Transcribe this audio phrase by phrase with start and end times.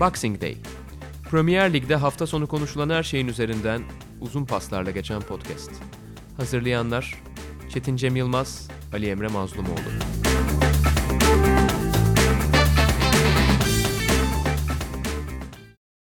[0.00, 0.56] Boxing Day.
[1.30, 3.82] Premier Lig'de hafta sonu konuşulan her şeyin üzerinden
[4.20, 5.70] uzun paslarla geçen podcast.
[6.36, 7.14] Hazırlayanlar
[7.70, 9.78] Çetin Cem Yılmaz, Ali Emre Mazlumoğlu.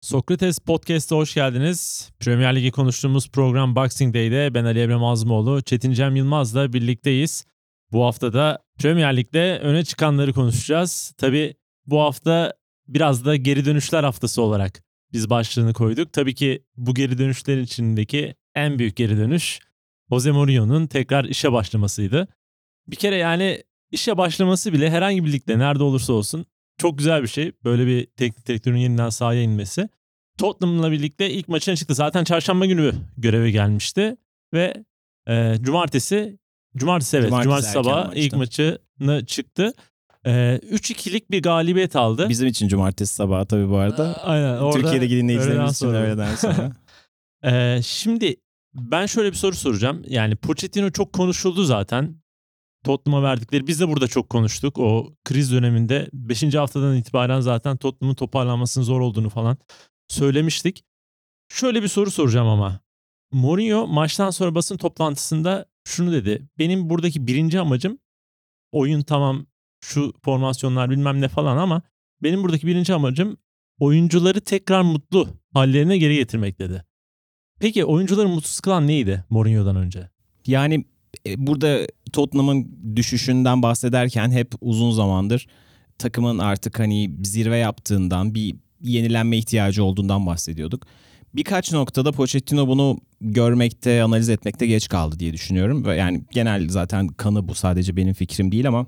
[0.02, 2.12] Sokrates Podcast'a hoş geldiniz.
[2.20, 7.46] Premier Ligi konuştuğumuz program Boxing Day'de ben Ali Emre Mazlumoğlu, Çetin Cem Yılmaz'la birlikteyiz.
[7.92, 11.14] Bu hafta da Premier Lig'de öne çıkanları konuşacağız.
[11.18, 11.54] Tabi
[11.86, 12.54] bu hafta
[12.88, 14.84] biraz da geri dönüşler haftası olarak
[15.14, 16.14] biz başlığını koyduk.
[16.14, 19.60] Tabii ki bu geri dönüşlerin içindeki en büyük geri dönüş
[20.10, 22.28] Jose Mourinho'nun tekrar işe başlamasıydı.
[22.88, 26.46] Bir kere yani işe başlaması bile herhangi bir ligde nerede olursa olsun
[26.78, 27.52] çok güzel bir şey.
[27.64, 29.90] Böyle bir teknik direktörün yeniden sahaya inmesi.
[30.38, 31.96] Tottenham'la birlikte ilk maçına çıktı.
[31.96, 34.18] Zaten çarşamba günü göreve gelmişti
[34.54, 34.84] ve
[35.28, 36.40] e, cumartesi
[36.78, 39.74] cumartesi evet cumartesi, cumartesi sabah ilk maçına çıktı.
[40.26, 42.30] Ee, 3-2'lik bir galibiyet aldı.
[42.30, 44.24] Bizim için cumartesi sabahı tabii bu arada.
[44.24, 44.58] Aynen.
[44.58, 46.72] Orada Türkiye'de dinleyicilerimiz için öğleden sonra.
[47.44, 48.36] ee, şimdi
[48.74, 50.04] ben şöyle bir soru soracağım.
[50.08, 52.16] Yani Pochettino çok konuşuldu zaten.
[52.84, 54.78] Tottenham'a verdikleri biz de burada çok konuştuk.
[54.78, 56.56] O kriz döneminde 5.
[56.56, 59.58] haftadan itibaren zaten Tottenham'ın toparlanmasının zor olduğunu falan
[60.08, 60.84] söylemiştik.
[61.50, 62.80] Şöyle bir soru soracağım ama.
[63.32, 66.48] Mourinho maçtan sonra basın toplantısında şunu dedi.
[66.60, 68.00] Benim buradaki birinci amacım
[68.72, 69.46] oyun tamam
[69.82, 71.82] şu formasyonlar bilmem ne falan ama
[72.24, 73.38] benim buradaki birinci amacım
[73.80, 76.84] oyuncuları tekrar mutlu hallerine geri getirmek dedi.
[77.60, 80.10] Peki oyuncuları mutsuz kılan neydi Mourinho'dan önce?
[80.48, 80.86] Yani
[81.28, 85.48] e, burada Tottenham'ın düşüşünden bahsederken hep uzun zamandır
[85.98, 90.88] takımın artık hani zirve yaptığından bir yenilenme ihtiyacı olduğundan bahsediyorduk.
[91.36, 95.86] Birkaç noktada Pochettino bunu görmekte, analiz etmekte geç kaldı diye düşünüyorum.
[95.98, 98.88] Yani genel zaten kanı bu sadece benim fikrim değil ama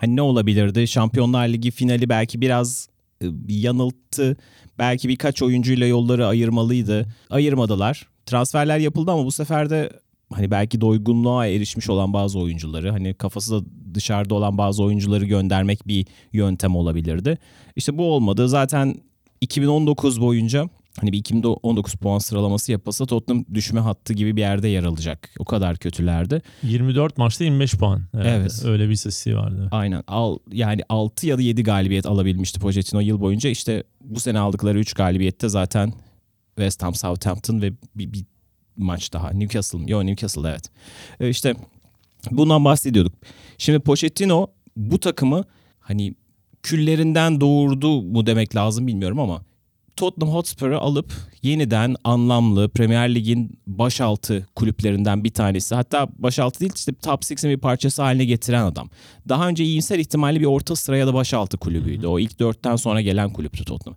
[0.00, 0.88] hani ne olabilirdi?
[0.88, 2.88] Şampiyonlar Ligi finali belki biraz
[3.22, 4.36] e, yanılttı.
[4.78, 7.06] Belki birkaç oyuncuyla yolları ayırmalıydı.
[7.30, 8.08] Ayırmadılar.
[8.26, 9.90] Transferler yapıldı ama bu sefer de
[10.32, 15.88] hani belki doygunluğa erişmiş olan bazı oyuncuları hani kafası da dışarıda olan bazı oyuncuları göndermek
[15.88, 17.38] bir yöntem olabilirdi.
[17.76, 18.48] İşte bu olmadı.
[18.48, 18.94] Zaten
[19.40, 20.68] 2019 boyunca
[21.00, 25.30] hani bir 2019 puan sıralaması yapılsa Tottenham düşme hattı gibi bir yerde yer alacak.
[25.38, 26.42] O kadar kötülerdi.
[26.62, 28.02] 24 maçta 25 puan.
[28.14, 28.26] Evet.
[28.26, 28.62] evet.
[28.64, 29.68] Öyle bir istatistiği vardı.
[29.70, 30.02] Aynen.
[30.06, 33.50] Al, yani 6 ya da 7 galibiyet alabilmişti Pochettino yıl boyunca.
[33.50, 35.92] İşte bu sene aldıkları 3 galibiyette zaten
[36.56, 38.24] West Ham, Southampton ve bir, bir
[38.76, 39.30] maç daha.
[39.30, 39.90] Newcastle mı?
[39.90, 40.70] Yok Newcastle evet.
[41.20, 41.54] Ee, işte
[42.30, 43.14] bundan bahsediyorduk.
[43.58, 45.44] Şimdi Pochettino bu takımı
[45.80, 46.14] hani
[46.62, 49.42] küllerinden doğurdu mu demek lazım bilmiyorum ama
[49.96, 55.74] Tottenham Hotspur'ı alıp yeniden anlamlı Premier Lig'in başaltı kulüplerinden bir tanesi.
[55.74, 58.90] Hatta başaltı değil işte top 6'in bir parçası haline getiren adam.
[59.28, 62.06] Daha önce iyimser ihtimalle bir orta sıra ya da başaltı kulübüydü.
[62.06, 63.96] O ilk dörtten sonra gelen kulüptü Tottenham.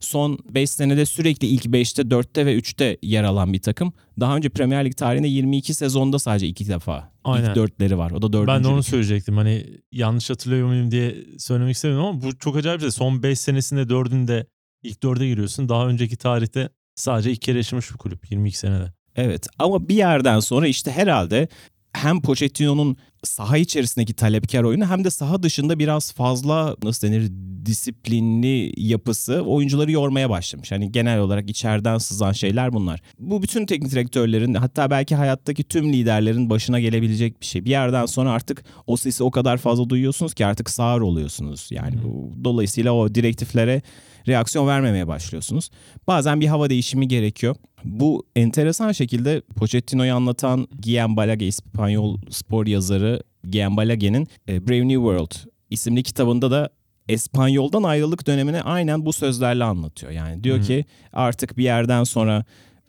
[0.00, 3.92] Son 5 senede sürekli ilk 5'te, 4'te ve 3'te yer alan bir takım.
[4.20, 7.48] Daha önce Premier Lig tarihinde 22 sezonda sadece 2 defa Aynen.
[7.48, 8.10] ilk dörtleri var.
[8.10, 8.46] O da dördüncü.
[8.46, 9.36] Ben de onu söyleyecektim.
[9.36, 12.90] Hani yanlış hatırlıyor muyum diye söylemek istemiyorum ama bu çok acayip bir şey.
[12.90, 14.46] Son 5 senesinde dördünde
[14.84, 15.68] ilk dörde giriyorsun.
[15.68, 18.92] Daha önceki tarihte sadece iki kere yaşamış bir kulüp 22 senede.
[19.16, 21.48] Evet ama bir yerden sonra işte herhalde
[21.92, 27.32] hem Pochettino'nun saha içerisindeki talepkar oyunu hem de saha dışında biraz fazla nasıl denir
[27.66, 30.72] disiplinli yapısı oyuncuları yormaya başlamış.
[30.72, 33.00] Hani genel olarak içeriden sızan şeyler bunlar.
[33.18, 37.64] Bu bütün teknik direktörlerin hatta belki hayattaki tüm liderlerin başına gelebilecek bir şey.
[37.64, 41.68] Bir yerden sonra artık o sesi o kadar fazla duyuyorsunuz ki artık sağır oluyorsunuz.
[41.70, 42.44] Yani hmm.
[42.44, 43.82] dolayısıyla o direktiflere
[44.28, 45.70] reaksiyon vermemeye başlıyorsunuz.
[46.06, 47.56] Bazen bir hava değişimi gerekiyor.
[47.84, 54.94] Bu enteresan şekilde Pochettino'yu anlatan Guillaume Balage İspanyol spor yazarı Guillaume Balague'nin e, Brave New
[54.94, 55.32] World
[55.70, 56.70] isimli kitabında da
[57.08, 60.12] Espanyol'dan ayrılık dönemini aynen bu sözlerle anlatıyor.
[60.12, 60.64] Yani diyor hmm.
[60.64, 62.44] ki artık bir yerden sonra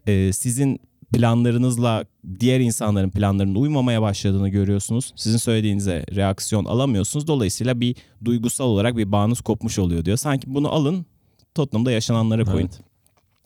[0.07, 0.79] e, sizin
[1.13, 2.05] planlarınızla
[2.39, 5.13] diğer insanların planlarının uymamaya başladığını görüyorsunuz.
[5.15, 7.27] Sizin söylediğinize reaksiyon alamıyorsunuz.
[7.27, 10.17] Dolayısıyla bir duygusal olarak bir bağınız kopmuş oluyor diyor.
[10.17, 11.05] Sanki bunu alın
[11.55, 12.65] Tottenham'da yaşananlara koyun.
[12.65, 12.81] Evet.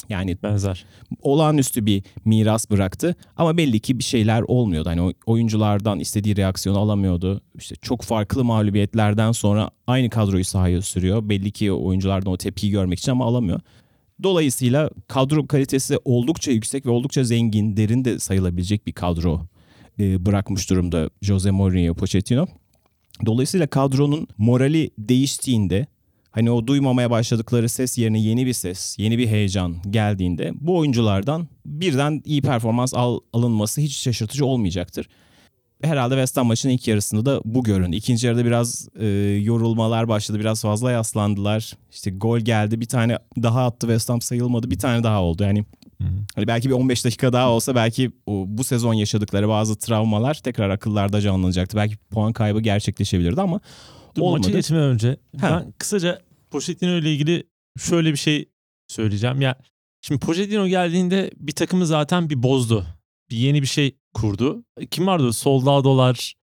[0.09, 0.85] Yani benzer.
[1.21, 4.89] Olağanüstü bir miras bıraktı ama belli ki bir şeyler olmuyordu.
[4.89, 7.41] Hani oyunculardan istediği reaksiyonu alamıyordu.
[7.55, 11.29] İşte çok farklı mağlubiyetlerden sonra aynı kadroyu sahaya sürüyor.
[11.29, 13.59] Belli ki oyunculardan o tepkiyi görmek için ama alamıyor.
[14.23, 19.41] Dolayısıyla kadro kalitesi oldukça yüksek ve oldukça zengin, derin de sayılabilecek bir kadro
[19.99, 22.45] e, bırakmış durumda Jose Mourinho Pochettino.
[23.25, 25.87] Dolayısıyla kadronun morali değiştiğinde
[26.31, 31.47] hani o duymamaya başladıkları ses yerine yeni bir ses, yeni bir heyecan geldiğinde bu oyunculardan
[31.65, 35.09] birden iyi performans al, alınması hiç şaşırtıcı olmayacaktır.
[35.83, 37.91] herhalde West Ham maçının ilk yarısında da bu görün.
[37.91, 39.07] İkinci yarıda biraz e,
[39.43, 40.39] yorulmalar başladı.
[40.39, 41.73] Biraz fazla yaslandılar.
[41.91, 42.81] İşte gol geldi.
[42.81, 44.71] Bir tane daha attı West Ham sayılmadı.
[44.71, 45.43] Bir tane daha oldu.
[45.43, 45.65] Yani
[46.35, 51.21] hani belki bir 15 dakika daha olsa belki bu sezon yaşadıkları bazı travmalar tekrar akıllarda
[51.21, 51.77] canlanacaktı.
[51.77, 53.59] Belki puan kaybı gerçekleşebilirdi ama
[54.19, 54.39] Dur, olmadı.
[54.39, 55.49] maça geçmeden önce Ha.
[55.49, 56.21] ben kısaca
[56.51, 57.43] Pochettino ile ilgili
[57.79, 58.49] şöyle bir şey
[58.87, 59.41] söyleyeceğim.
[59.41, 59.55] Ya
[60.01, 62.85] şimdi Pochettino geldiğinde bir takımı zaten bir bozdu.
[63.29, 64.63] Bir yeni bir şey kurdu.
[64.91, 65.33] Kim vardı?
[65.33, 66.33] Soldadolar,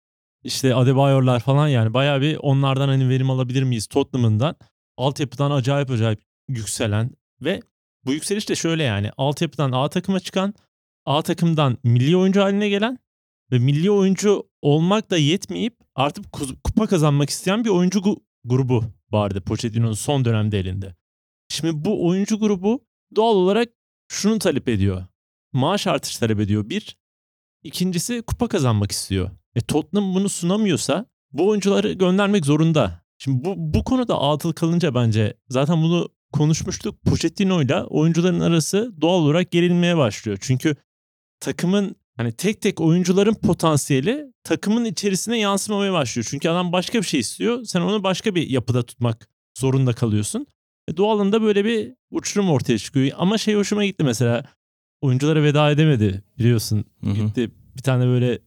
[0.45, 4.57] işte Adebayorlar falan yani bayağı bir onlardan hani verim alabilir miyiz Tottenham'ından.
[4.97, 7.61] Altyapıdan acayip acayip yükselen ve
[8.05, 10.55] bu yükseliş de şöyle yani altyapıdan A takıma çıkan,
[11.05, 12.99] A takımdan milli oyuncu haline gelen
[13.53, 18.85] ve milli oyuncu olmak da yetmeyip artık ku- kupa kazanmak isteyen bir oyuncu gu- grubu
[19.11, 20.95] vardı Pochettino'nun son dönemde elinde.
[21.49, 22.85] Şimdi bu oyuncu grubu
[23.17, 23.69] doğal olarak
[24.09, 25.05] şunu talep ediyor.
[25.53, 26.71] Maaş artışı talep ediyor.
[26.71, 26.97] Bir.
[27.63, 29.31] İkincisi kupa kazanmak istiyor.
[29.55, 33.03] E Tottenham bunu sunamıyorsa bu oyuncuları göndermek zorunda.
[33.19, 37.03] Şimdi bu, bu konuda atıl kalınca bence zaten bunu konuşmuştuk.
[37.03, 40.39] Pochettino ile oyuncuların arası doğal olarak gerilmeye başlıyor.
[40.41, 40.77] Çünkü
[41.41, 46.27] takımın hani tek tek oyuncuların potansiyeli takımın içerisine yansımamaya başlıyor.
[46.31, 47.65] Çünkü adam başka bir şey istiyor.
[47.65, 49.29] Sen onu başka bir yapıda tutmak
[49.59, 50.47] zorunda kalıyorsun.
[50.89, 53.17] E doğalında böyle bir uçurum ortaya çıkıyor.
[53.19, 54.45] Ama şey hoşuma gitti mesela.
[55.01, 56.85] Oyunculara veda edemedi biliyorsun.
[57.05, 57.15] Hı hı.
[57.15, 58.39] Gitti bir tane böyle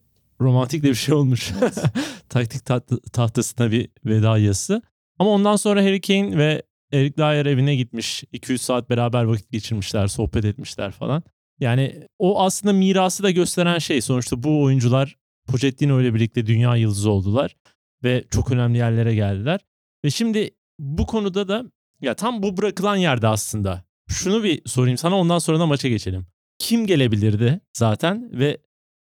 [0.42, 1.51] romantik de bir şey olmuş.
[2.30, 4.81] Taktik taht- tahtasına bir veda yazısı.
[5.19, 6.63] Ama ondan sonra Harry Kane ve
[6.94, 8.24] Eric Dyer evine gitmiş.
[8.33, 11.24] 2-3 saat beraber vakit geçirmişler, sohbet etmişler falan.
[11.60, 14.02] Yani o aslında mirası da gösteren şey.
[14.02, 15.16] Sonuçta bu oyuncular
[15.48, 17.56] Pochettino ile birlikte dünya yıldızı oldular.
[18.04, 19.60] Ve çok önemli yerlere geldiler.
[20.06, 21.64] Ve şimdi bu konuda da
[22.02, 23.84] ya tam bu bırakılan yerde aslında.
[24.08, 26.28] Şunu bir sorayım sana ondan sonra da maça geçelim.
[26.60, 28.58] Kim gelebilirdi zaten ve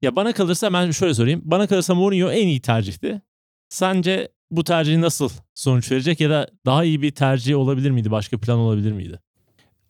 [0.02, 1.42] ya bana kalırsa ben şöyle sorayım.
[1.44, 3.22] Bana kalırsa Mourinho en iyi tercihti.
[3.70, 8.12] Sence bu tercih nasıl sonuç verecek ya da daha iyi bir tercih olabilir miydi?
[8.12, 9.20] Başka plan olabilir miydi?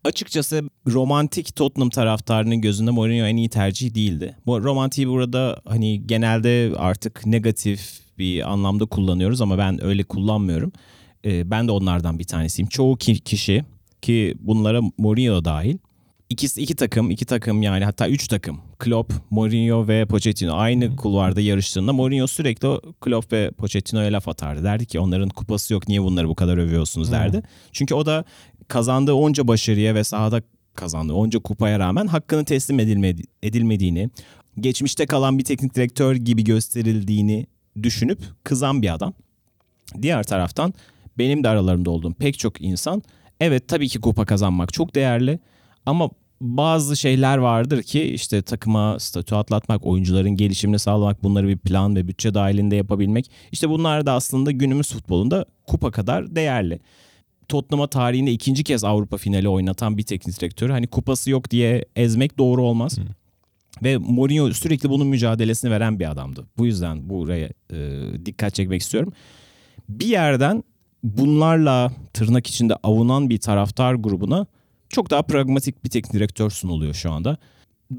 [0.04, 4.36] Açıkçası romantik Tottenham taraftarının gözünde Mourinho en iyi tercih değildi.
[4.46, 10.72] Bu romantiği burada hani genelde artık negatif bir anlamda kullanıyoruz ama ben öyle kullanmıyorum.
[11.26, 12.70] Ee, ben de onlardan bir tanesiyim.
[12.70, 13.64] Çoğu ki- kişi
[14.02, 15.78] ki bunlara Mourinho dahil.
[16.30, 18.60] İkisi iki takım, iki takım yani hatta üç takım.
[18.84, 22.68] Klopp, Mourinho ve Pochettino aynı kulvarda yarıştığında Mourinho sürekli
[23.02, 24.64] Klopp ve Pochettino'ya laf atardı.
[24.64, 27.44] Derdi ki onların kupası yok niye bunları bu kadar övüyorsunuz derdi.
[27.72, 28.26] Çünkü o da
[28.68, 30.42] kazandığı onca başarıya ve sahada
[30.76, 34.10] kazandığı onca kupaya rağmen hakkını teslim edilmedi, edilmediğini,
[34.60, 37.48] geçmişte kalan bir teknik direktör gibi gösterildiğini
[37.84, 39.14] düşünüp kızan bir adam.
[40.02, 40.74] Diğer taraftan
[41.18, 43.02] benim de aralarında olduğum pek çok insan
[43.40, 45.40] evet tabii ki kupa kazanmak çok değerli
[45.86, 46.10] ama
[46.42, 52.08] bazı şeyler vardır ki işte takıma statü atlatmak, oyuncuların gelişimini sağlamak, bunları bir plan ve
[52.08, 53.32] bütçe dahilinde yapabilmek.
[53.52, 56.80] İşte bunlar da aslında günümüz futbolunda kupa kadar değerli.
[57.48, 60.70] Tottenham'a tarihinde ikinci kez Avrupa finali oynatan bir teknik direktör.
[60.70, 62.98] Hani kupası yok diye ezmek doğru olmaz.
[63.84, 66.46] Ve Mourinho sürekli bunun mücadelesini veren bir adamdı.
[66.58, 69.14] Bu yüzden buraya e, dikkat çekmek istiyorum.
[69.90, 70.64] Bir yerden
[71.04, 74.48] bunlarla tırnak içinde avunan bir taraftar grubuna
[74.94, 77.38] çok daha pragmatik bir teknik direktör sunuluyor şu anda.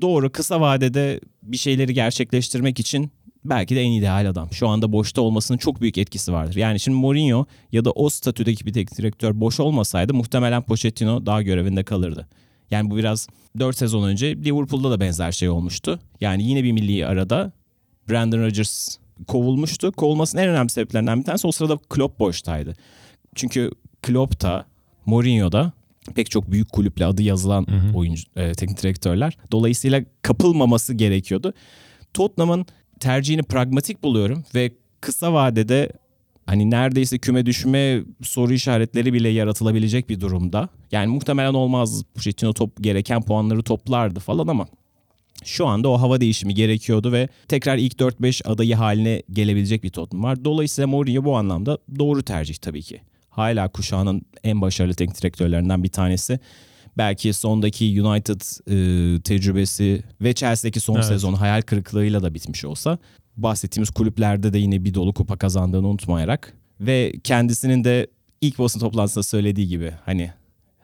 [0.01, 3.11] Doğru kısa vadede bir şeyleri gerçekleştirmek için
[3.45, 4.53] belki de en ideal adam.
[4.53, 6.57] Şu anda boşta olmasının çok büyük etkisi vardır.
[6.57, 11.43] Yani şimdi Mourinho ya da o statüdeki bir teknik direktör boş olmasaydı muhtemelen Pochettino daha
[11.43, 12.29] görevinde kalırdı.
[12.71, 13.29] Yani bu biraz
[13.59, 16.01] 4 sezon önce Liverpool'da da benzer şey olmuştu.
[16.21, 17.53] Yani yine bir milli arada
[18.11, 19.93] Brandon Rodgers kovulmuştu.
[19.93, 22.77] Kovulmasının en önemli sebeplerinden bir tanesi o sırada Klopp boştaydı.
[23.35, 23.71] Çünkü
[24.03, 24.67] Klopp da
[25.07, 25.73] Mourinho da
[26.15, 29.37] pek çok büyük kulüple adı yazılan oyuncu e, teknik direktörler.
[29.53, 31.55] Dolayısıyla kapılmaması gerekiyordu.
[32.15, 32.67] Tottenham'ın
[33.01, 35.93] tercihini pragmatik buluyorum ve kısa vadede
[36.47, 40.69] hani neredeyse küme düşme soru işaretleri bile yaratılabilecek bir durumda.
[40.93, 44.67] Yani muhtemelen olmaz Pochettino top gereken puanları toplardı falan ama
[45.45, 50.25] şu anda o hava değişimi gerekiyordu ve tekrar ilk 4-5 adayı haline gelebilecek bir Tottenham
[50.25, 50.45] var.
[50.45, 53.01] Dolayısıyla Mourinho bu anlamda doğru tercih tabii ki.
[53.35, 56.39] Hala kuşağının en başarılı teknik direktörlerinden bir tanesi.
[56.99, 61.05] Belki sondaki United e, tecrübesi ve Chelsea'deki son Evet.
[61.05, 62.99] sezonu hayal kırıklığıyla da bitmiş olsa
[63.37, 68.07] bahsettiğimiz kulüplerde de yine bir dolu kupa kazandığını unutmayarak ve kendisinin de
[68.41, 70.31] ilk basın toplantısında söylediği gibi hani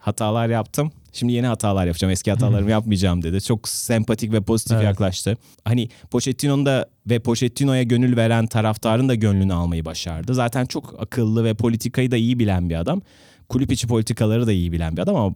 [0.01, 0.91] hatalar yaptım.
[1.13, 2.11] Şimdi yeni hatalar yapacağım.
[2.11, 3.41] Eski hatalarımı yapmayacağım dedi.
[3.41, 4.85] Çok sempatik ve pozitif Evet.
[4.85, 5.37] yaklaştı.
[5.65, 10.33] Hani Pochettino'nun da ve Pochettino'ya gönül veren taraftarın da gönlünü almayı başardı.
[10.33, 13.01] Zaten çok akıllı ve politikayı da iyi bilen bir adam.
[13.49, 15.35] Kulüp içi politikaları da iyi bilen bir adam ama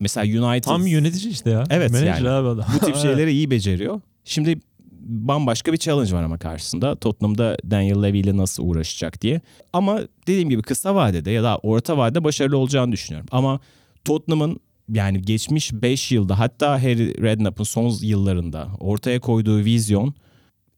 [0.00, 1.64] mesela United Tam yönetici işte ya.
[1.70, 2.28] Evet Menajer yani.
[2.28, 2.66] abi adam.
[2.74, 4.00] bu tip şeyleri iyi beceriyor.
[4.24, 4.60] Şimdi
[5.06, 6.96] bambaşka bir challenge var ama karşısında.
[6.96, 9.40] Tottenham'da Daniel Levy ile nasıl uğraşacak diye.
[9.72, 13.28] Ama dediğim gibi kısa vadede ya da orta vadede başarılı olacağını düşünüyorum.
[13.32, 13.60] Ama
[14.04, 14.60] Tottenham'ın
[14.92, 20.14] yani geçmiş 5 yılda hatta Harry Redknapp'ın son yıllarında ortaya koyduğu vizyon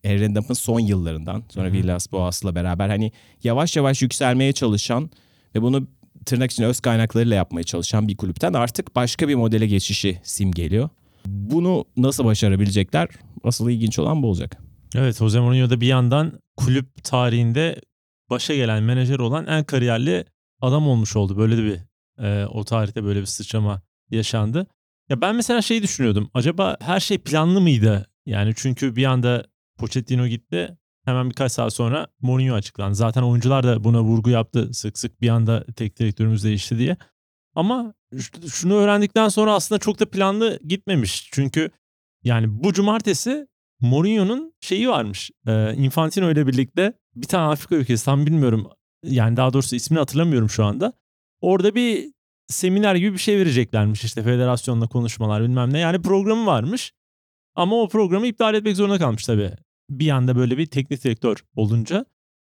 [0.07, 3.13] Harry Redknapp'ın son yıllarından sonra Villas Boas'la beraber hani
[3.45, 5.11] yavaş yavaş yükselmeye çalışan
[5.55, 5.87] ve bunu
[6.27, 10.89] tırnak için öz kaynaklarıyla yapmaya çalışan bir kulüpten artık başka bir modele geçişi simgeliyor.
[11.27, 13.09] Bunu nasıl başarabilecekler?
[13.45, 14.59] Asıl ilginç olan bu olacak.
[14.95, 17.81] Evet Jose Mourinho da bir yandan kulüp tarihinde
[18.31, 20.25] başa gelen menajer olan en kariyerli
[20.61, 21.37] adam olmuş oldu.
[21.37, 21.79] Böyle de bir
[22.19, 24.67] e, o tarihte böyle bir sıçrama yaşandı.
[25.09, 26.31] Ya ben mesela şeyi düşünüyordum.
[26.35, 28.07] Acaba her şey planlı mıydı?
[28.27, 29.45] Yani çünkü bir anda
[29.79, 30.79] Pochettino gitti.
[31.05, 32.95] Hemen birkaç saat sonra Mourinho açıklandı.
[32.95, 36.97] Zaten oyuncular da buna vurgu yaptı sık sık bir anda tek direktörümüz değişti diye.
[37.55, 37.95] Ama
[38.53, 41.29] şunu öğrendikten sonra aslında çok da planlı gitmemiş.
[41.33, 41.71] Çünkü
[42.25, 43.47] yani bu cumartesi
[43.81, 45.31] Mourinho'nun şeyi varmış.
[45.77, 48.69] Infantino ile birlikte bir tane Afrika ülkesi tam bilmiyorum.
[49.05, 50.93] Yani daha doğrusu ismini hatırlamıyorum şu anda.
[51.41, 52.13] Orada bir
[52.49, 55.79] seminer gibi bir şey vereceklermiş işte federasyonla konuşmalar bilmem ne.
[55.79, 56.93] Yani programı varmış.
[57.55, 59.53] Ama o programı iptal etmek zorunda kalmış tabii.
[59.91, 62.07] Bir anda böyle bir teknik direktör olunca.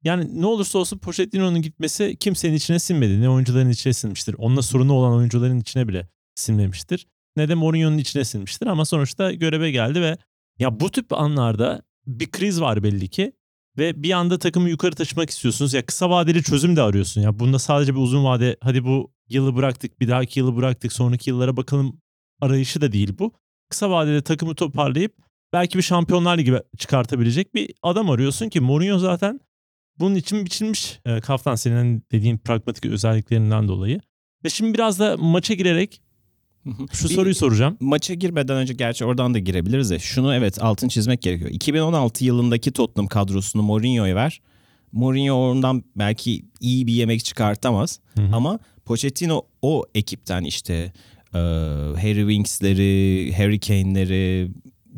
[0.05, 3.21] Yani ne olursa olsun Pochettino'nun gitmesi kimsenin içine sinmedi.
[3.21, 4.35] Ne oyuncuların içine sinmiştir.
[4.39, 7.07] Onunla sorunu olan oyuncuların içine bile sinmemiştir.
[7.37, 8.67] Ne de Mourinho'nun içine sinmiştir.
[8.67, 10.19] Ama sonuçta göreve geldi ve
[10.59, 13.33] ya bu tip anlarda bir kriz var belli ki.
[13.79, 15.75] Ve bir anda takımı yukarı taşımak istiyorsunuz.
[15.75, 17.21] Ya kısa vadeli çözüm de arıyorsun.
[17.21, 21.31] Ya bunda sadece bir uzun vade hadi bu yılı bıraktık bir dahaki yılı bıraktık sonraki
[21.31, 22.01] yıllara bakalım
[22.41, 23.33] arayışı da değil bu.
[23.69, 25.17] Kısa vadede takımı toparlayıp
[25.53, 29.41] belki bir şampiyonlar gibi çıkartabilecek bir adam arıyorsun ki Mourinho zaten
[29.99, 34.01] bunun için biçilmiş e, kaftan senin dediğin pragmatik özelliklerinden dolayı.
[34.45, 36.01] Ve şimdi biraz da maça girerek
[36.93, 37.77] şu Bir- soruyu soracağım.
[37.81, 41.51] Maça girmeden önce gerçi oradan da girebiliriz de şunu evet altın çizmek gerekiyor.
[41.51, 44.41] 2016 yılındaki Tottenham kadrosunu Mourinho'ya ver.
[44.93, 48.01] Mourinho ondan belki iyi bir yemek çıkartamaz.
[48.17, 48.37] Hı hı.
[48.37, 50.75] Ama Pochettino o ekipten işte
[51.35, 51.39] e,
[52.01, 54.51] Harry Winks'leri, Harry Kane'leri,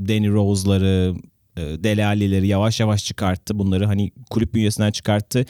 [0.09, 1.15] Danny Rose'ları,
[1.57, 3.59] e, Dele Alli'leri yavaş yavaş çıkarttı.
[3.59, 5.47] Bunları hani kulüp bünyesinden çıkarttı.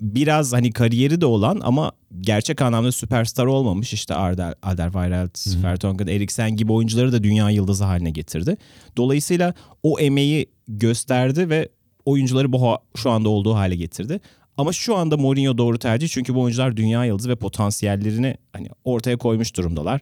[0.00, 6.56] Biraz hani kariyeri de olan ama gerçek anlamda süperstar olmamış işte Arder, Alderweireld, Vertonghen, Eriksen
[6.56, 8.56] gibi oyuncuları da dünya yıldızı haline getirdi.
[8.96, 11.68] Dolayısıyla o emeği gösterdi ve
[12.04, 14.20] oyuncuları bu şu anda olduğu hale getirdi.
[14.56, 19.16] Ama şu anda Mourinho doğru tercih çünkü bu oyuncular dünya yıldızı ve potansiyellerini hani ortaya
[19.16, 20.00] koymuş durumdalar.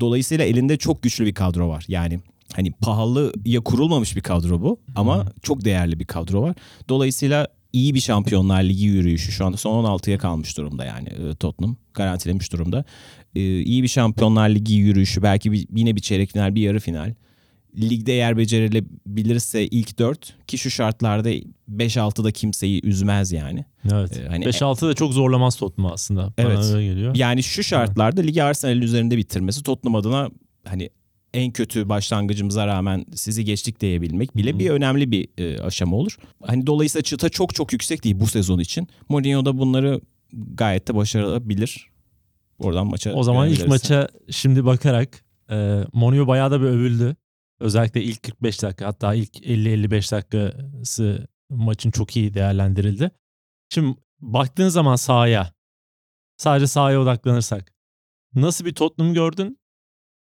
[0.00, 1.84] Dolayısıyla elinde çok güçlü bir kadro var.
[1.88, 2.20] Yani
[2.54, 6.56] hani pahalıya kurulmamış bir kadro bu ama çok değerli bir kadro var.
[6.88, 11.76] Dolayısıyla iyi bir Şampiyonlar Ligi yürüyüşü şu anda son 16'ya kalmış durumda yani e, Tottenham
[11.94, 12.84] garantilemiş durumda.
[13.34, 17.14] E, iyi bir Şampiyonlar Ligi yürüyüşü belki bir, yine bir çeyrek final bir yarı final.
[17.80, 21.30] Ligde eğer becerilebilirse ilk 4 ki şu şartlarda
[21.70, 23.64] 5-6'da kimseyi üzmez yani.
[23.92, 24.18] Evet.
[24.18, 26.32] Ee, hani- 5-6 da çok zorlamaz Tottenham aslında.
[26.38, 26.64] Bana Evet.
[26.64, 27.16] öyle geliyor.
[27.16, 30.30] Yani şu şartlarda ligi Arsenal'in üzerinde bitirmesi Tottenham adına
[30.64, 30.90] hani
[31.36, 34.58] en kötü başlangıcımıza rağmen sizi geçtik diyebilmek bile Hı hı.
[34.58, 36.18] bir önemli bir e, aşama olur.
[36.42, 38.88] Hani dolayısıyla çıta çok çok yüksek değil bu sezon için.
[39.08, 40.00] Mourinho da bunları
[40.32, 41.90] gayet de başarabilir.
[42.58, 47.16] Oradan maça O zaman ilk maça şimdi bakarak e, Mourinho bayağı da bir övüldü.
[47.60, 53.10] Özellikle ilk 45 dakika hatta ilk 50-55 dakikası maçın çok iyi değerlendirildi.
[53.68, 55.52] Şimdi baktığın zaman sahaya
[56.36, 57.72] sadece sahaya odaklanırsak
[58.34, 59.58] nasıl bir Tottenham gördün?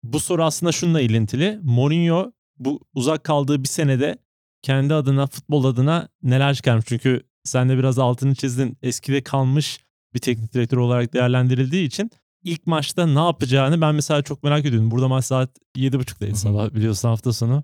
[0.04, 1.60] Bu soru aslında şununla ilintili.
[1.64, 4.18] Mourinho bu uzak kaldığı bir senede
[4.62, 6.86] kendi adına futbol adına neler çıkarmış?
[6.88, 8.78] Çünkü sen de biraz altını çizdin.
[8.82, 9.80] Eskide kalmış
[10.14, 12.12] bir teknik direktör olarak değerlendirildiği için
[12.44, 14.92] ilk maçta ne yapacağını ben mesela çok merak ediyordum.
[14.92, 16.36] Burada maç saat 7.30'daydı hı.
[16.36, 17.64] sabah biliyorsun hafta sonu.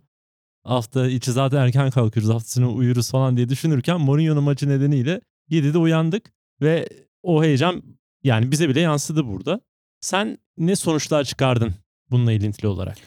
[0.63, 2.33] Hafta içi zaten erken kalkıyoruz.
[2.33, 6.31] Hafta sonu uyuruz falan diye düşünürken Mourinho'nun maçı nedeniyle 7'de uyandık
[6.61, 6.89] ve
[7.23, 7.83] o heyecan
[8.23, 9.61] yani bize bile yansıdı burada.
[10.01, 11.73] Sen ne sonuçlar çıkardın
[12.11, 12.97] bununla ilintili olarak?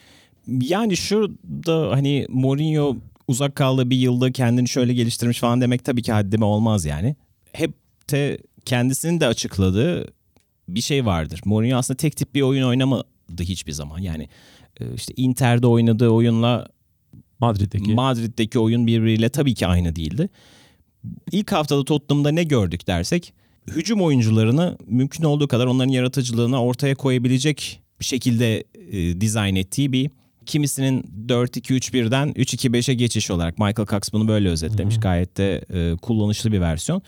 [0.46, 2.96] Yani şurada hani Mourinho
[3.28, 7.16] uzak kaldığı bir yılda kendini şöyle geliştirmiş falan demek tabii ki haddime olmaz yani.
[7.52, 7.72] Hep
[8.10, 10.12] de kendisinin de açıkladığı
[10.68, 11.40] bir şey vardır.
[11.44, 13.98] Mourinho aslında tek tip bir oyun oynamadı hiçbir zaman.
[13.98, 14.28] Yani
[14.80, 16.68] e, işte Inter'de oynadığı oyunla
[17.38, 17.94] Madrid'deki.
[17.94, 20.28] Madrid'deki oyun birbiriyle tabii ki aynı değildi.
[21.32, 23.34] İlk haftada Tottenham'da ne gördük dersek
[23.66, 30.10] hücum oyuncularını mümkün olduğu kadar onların yaratıcılığını ortaya koyabilecek bir şekilde e, dizayn ettiği bir
[30.46, 34.94] kimisinin 4-2-3-1'den 3-2-5'e geçiş olarak Michael Cox bunu böyle özetlemiş.
[34.94, 35.02] Hı hı.
[35.02, 37.02] Gayet de e, kullanışlı bir versiyon.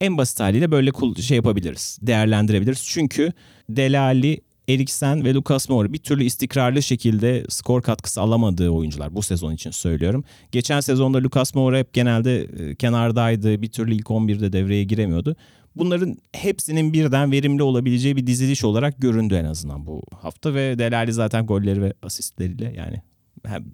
[0.00, 2.84] En basit haliyle böyle kul- şey yapabiliriz, değerlendirebiliriz.
[2.86, 3.32] Çünkü
[3.68, 9.22] Dele Alli Eriksen ve Lucas Moura bir türlü istikrarlı şekilde skor katkısı alamadığı oyuncular bu
[9.22, 10.24] sezon için söylüyorum.
[10.52, 13.62] Geçen sezonda Lucas Moura hep genelde e, kenardaydı.
[13.62, 15.36] Bir türlü ilk 11'de devreye giremiyordu.
[15.76, 21.12] Bunların hepsinin birden verimli olabileceği bir diziliş olarak göründü en azından bu hafta ve Delali
[21.12, 23.02] zaten golleri ve asistleriyle yani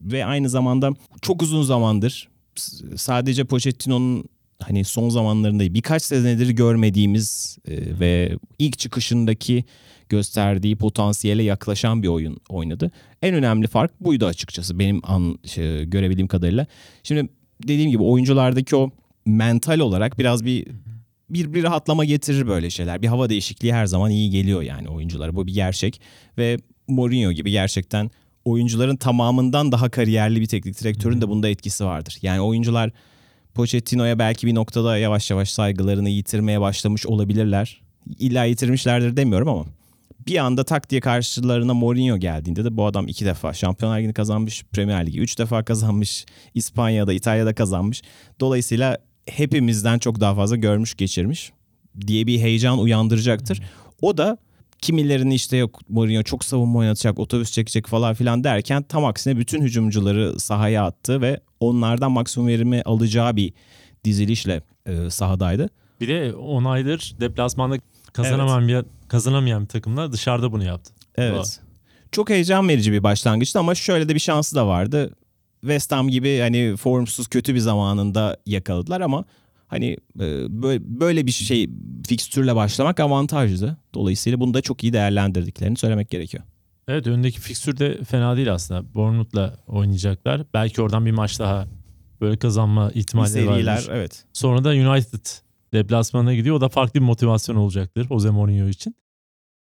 [0.02, 0.90] ve aynı zamanda
[1.22, 2.28] çok uzun zamandır
[2.96, 4.24] sadece Pochettino'nun
[4.62, 9.64] hani son zamanlarında birkaç senedir görmediğimiz e, ve ilk çıkışındaki
[10.08, 12.90] gösterdiği potansiyele yaklaşan bir oyun oynadı.
[13.22, 16.66] En önemli fark buydu açıkçası benim an, şey, görebildiğim kadarıyla.
[17.02, 17.28] Şimdi
[17.62, 18.90] dediğim gibi oyunculardaki o
[19.26, 20.66] mental olarak biraz bir
[21.30, 23.02] bir, bir rahatlama getirir böyle şeyler.
[23.02, 25.34] Bir hava değişikliği her zaman iyi geliyor yani oyunculara.
[25.34, 26.00] Bu bir gerçek
[26.38, 26.56] ve
[26.88, 28.10] Mourinho gibi gerçekten
[28.44, 32.18] oyuncuların tamamından daha kariyerli bir teknik direktörün de bunda etkisi vardır.
[32.22, 32.90] Yani oyuncular
[33.54, 37.80] Pochettino'ya belki bir noktada yavaş yavaş saygılarını yitirmeye başlamış olabilirler.
[38.18, 39.64] İlla yitirmişlerdir demiyorum ama
[40.26, 44.64] bir anda tak diye karşılarına Mourinho geldiğinde de bu adam iki defa Şampiyonlar Ligi'ni kazanmış,
[44.64, 48.02] Premier Ligi üç defa kazanmış, İspanya'da, İtalya'da kazanmış.
[48.40, 51.52] Dolayısıyla hepimizden çok daha fazla görmüş geçirmiş
[52.06, 53.62] diye bir heyecan uyandıracaktır.
[54.02, 54.38] O da
[54.78, 59.62] kimilerini işte yok Mourinho çok savunma oynatacak, otobüs çekecek falan filan derken tam aksine bütün
[59.62, 63.52] hücumcuları sahaya attı ve onlardan maksimum verimi alacağı bir
[64.04, 65.70] dizilişle e, sahadaydı.
[66.00, 67.76] Bir de 10 aydır deplasmanda
[68.12, 68.84] kazanamayan evet.
[68.84, 70.92] bir kazanamayan bir takımlar dışarıda bunu yaptı.
[71.16, 71.60] Evet.
[71.62, 71.70] O.
[72.12, 75.14] Çok heyecan verici bir başlangıçtı ama şöyle de bir şansı da vardı.
[75.60, 79.24] West Ham gibi hani formsuz kötü bir zamanında yakaladılar ama
[79.66, 80.26] hani e,
[81.00, 81.70] böyle bir şey
[82.08, 83.76] fikstürle başlamak avantajlı.
[83.94, 86.44] Dolayısıyla bunu da çok iyi değerlendirdiklerini söylemek gerekiyor.
[86.88, 88.94] Evet önündeki fikstür de fena değil aslında.
[88.94, 90.42] Bournemouth'la oynayacaklar.
[90.54, 91.66] Belki oradan bir maç daha
[92.20, 93.86] böyle kazanma ihtimalleri var.
[93.90, 94.24] Evet.
[94.32, 95.26] Sonra da United
[95.72, 96.56] deplasmanına gidiyor.
[96.56, 98.96] O da farklı bir motivasyon olacaktır Jose Mourinho için.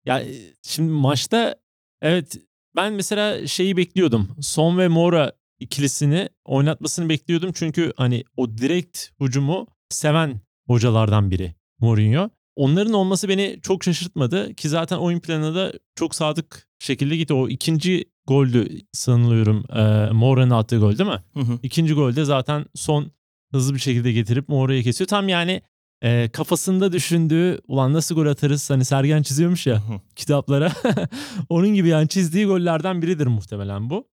[0.05, 1.55] Ya e, şimdi maçta
[2.01, 2.37] evet
[2.75, 4.29] ben mesela şeyi bekliyordum.
[4.41, 7.51] Son ve Mora ikilisini oynatmasını bekliyordum.
[7.53, 12.29] Çünkü hani o direkt hücumu seven hocalardan biri Mourinho.
[12.55, 17.33] Onların olması beni çok şaşırtmadı ki zaten oyun planına da çok sadık şekilde gitti.
[17.33, 21.23] O ikinci goldü sanıyorum e, Mora'nın attığı gol değil mi?
[21.33, 21.59] Hı hı.
[21.63, 23.11] İkinci golde zaten son
[23.51, 25.07] hızlı bir şekilde getirip Mora'yı kesiyor.
[25.07, 25.61] Tam yani
[26.01, 30.01] e, kafasında düşündüğü ulan nasıl gol atarız hani Sergen çiziyormuş ya hı hı.
[30.15, 30.71] kitaplara.
[31.49, 34.07] Onun gibi yani çizdiği gollerden biridir muhtemelen bu.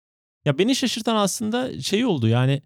[0.48, 2.62] Ya beni şaşırtan aslında şey oldu yani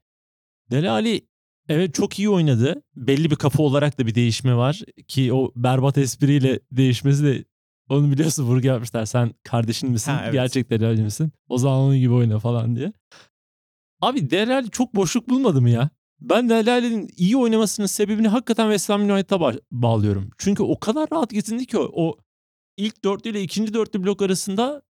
[0.71, 1.27] Dele Ali
[1.69, 2.83] evet çok iyi oynadı.
[2.95, 7.45] Belli bir kafa olarak da bir değişme var ki o berbat espriyle değişmesi de
[7.89, 9.05] onu biliyorsun vurgu yapmışlar.
[9.05, 10.11] Sen kardeşin misin?
[10.11, 10.33] Ha, evet.
[10.33, 11.31] Gerçek Dele Ali misin?
[11.49, 12.93] O zaman onun gibi oyna falan diye.
[14.01, 15.89] Abi Dele Ali çok boşluk bulmadı mı ya?
[16.19, 20.29] Ben Dele Ali'nin iyi oynamasının sebebini hakikaten West Ham United'a ba- bağlıyorum.
[20.37, 22.17] Çünkü o kadar rahat getindi ki o, o
[22.77, 24.81] ilk dörtlü ile ikinci dörtlü blok arasında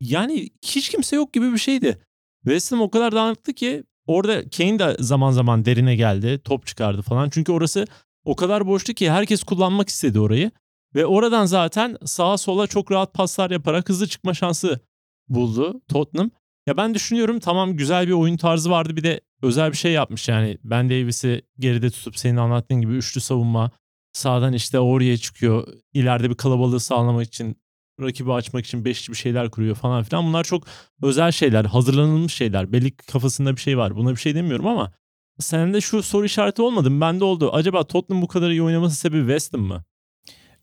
[0.00, 1.98] yani hiç kimse yok gibi bir şeydi.
[2.44, 6.40] West Ham o kadar dağınıktı ki orada Kane de zaman zaman derine geldi.
[6.44, 7.30] Top çıkardı falan.
[7.30, 7.86] Çünkü orası
[8.24, 10.50] o kadar boştu ki herkes kullanmak istedi orayı.
[10.94, 14.80] Ve oradan zaten sağa sola çok rahat paslar yaparak hızlı çıkma şansı
[15.28, 16.30] buldu Tottenham.
[16.66, 20.28] Ya ben düşünüyorum tamam güzel bir oyun tarzı vardı bir de özel bir şey yapmış
[20.28, 20.58] yani.
[20.64, 23.70] Ben Davis'i geride tutup senin anlattığın gibi üçlü savunma.
[24.12, 25.68] Sağdan işte oraya çıkıyor.
[25.92, 27.56] İleride bir kalabalığı sağlamak için
[28.00, 30.26] rakibi açmak için beşli bir şeyler kuruyor falan filan.
[30.26, 30.66] Bunlar çok
[31.02, 32.72] özel şeyler, hazırlanılmış şeyler.
[32.72, 33.96] Belli kafasında bir şey var.
[33.96, 34.92] Buna bir şey demiyorum ama
[35.38, 37.00] sende şu soru işareti olmadı mı?
[37.00, 37.50] Bende oldu.
[37.52, 39.84] Acaba Tottenham bu kadar iyi oynaması sebebi West Ham mı?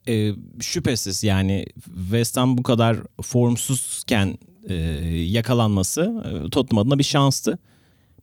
[0.07, 4.37] Ee, şüphesiz yani West Ham bu kadar formsuzken
[4.69, 4.73] e,
[5.13, 7.57] yakalanması e, Tottenham adına bir şanstı.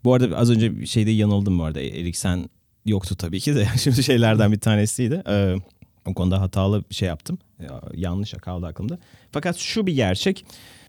[0.05, 1.81] Bu arada az önce şeyde yanıldım bu arada.
[1.81, 2.50] Eriksen
[2.87, 3.68] yoktu tabii ki de.
[3.79, 5.22] Şimdi şeylerden bir tanesiydi.
[5.29, 5.55] Ee,
[6.06, 7.38] o konuda hatalı bir şey yaptım.
[7.94, 8.98] Yanlış kaldı aklımda.
[9.32, 10.46] Fakat şu bir gerçek.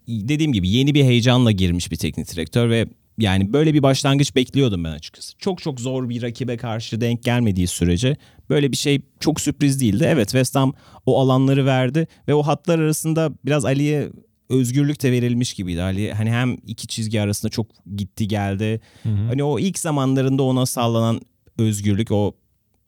[0.08, 2.86] Dediğim gibi yeni bir heyecanla girmiş bir teknik direktör ve
[3.18, 5.38] yani böyle bir başlangıç bekliyordum ben açıkçası.
[5.38, 8.16] Çok çok zor bir rakibe karşı denk gelmediği sürece
[8.50, 10.04] böyle bir şey çok sürpriz değildi.
[10.08, 10.74] Evet West Ham
[11.06, 14.10] o alanları verdi ve o hatlar arasında biraz Ali'ye
[14.48, 15.82] özgürlük de verilmiş gibiydi.
[15.82, 18.80] Ali hani hem iki çizgi arasında çok gitti geldi.
[19.02, 19.26] Hı hı.
[19.26, 21.20] Hani o ilk zamanlarında ona sağlanan
[21.58, 22.34] özgürlük o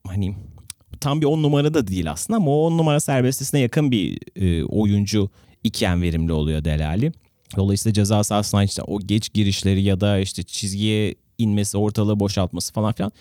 [0.06, 0.34] hani
[1.00, 4.64] tam bir on numara da değil aslında ama o on numara serbestisine yakın bir e,
[4.64, 5.30] oyuncu
[5.64, 7.12] iken verimli oluyor Delali.
[7.56, 12.92] Dolayısıyla ceza sahasına işte o geç girişleri ya da işte çizgiye inmesi, ortalığı boşaltması falan
[12.92, 13.12] filan.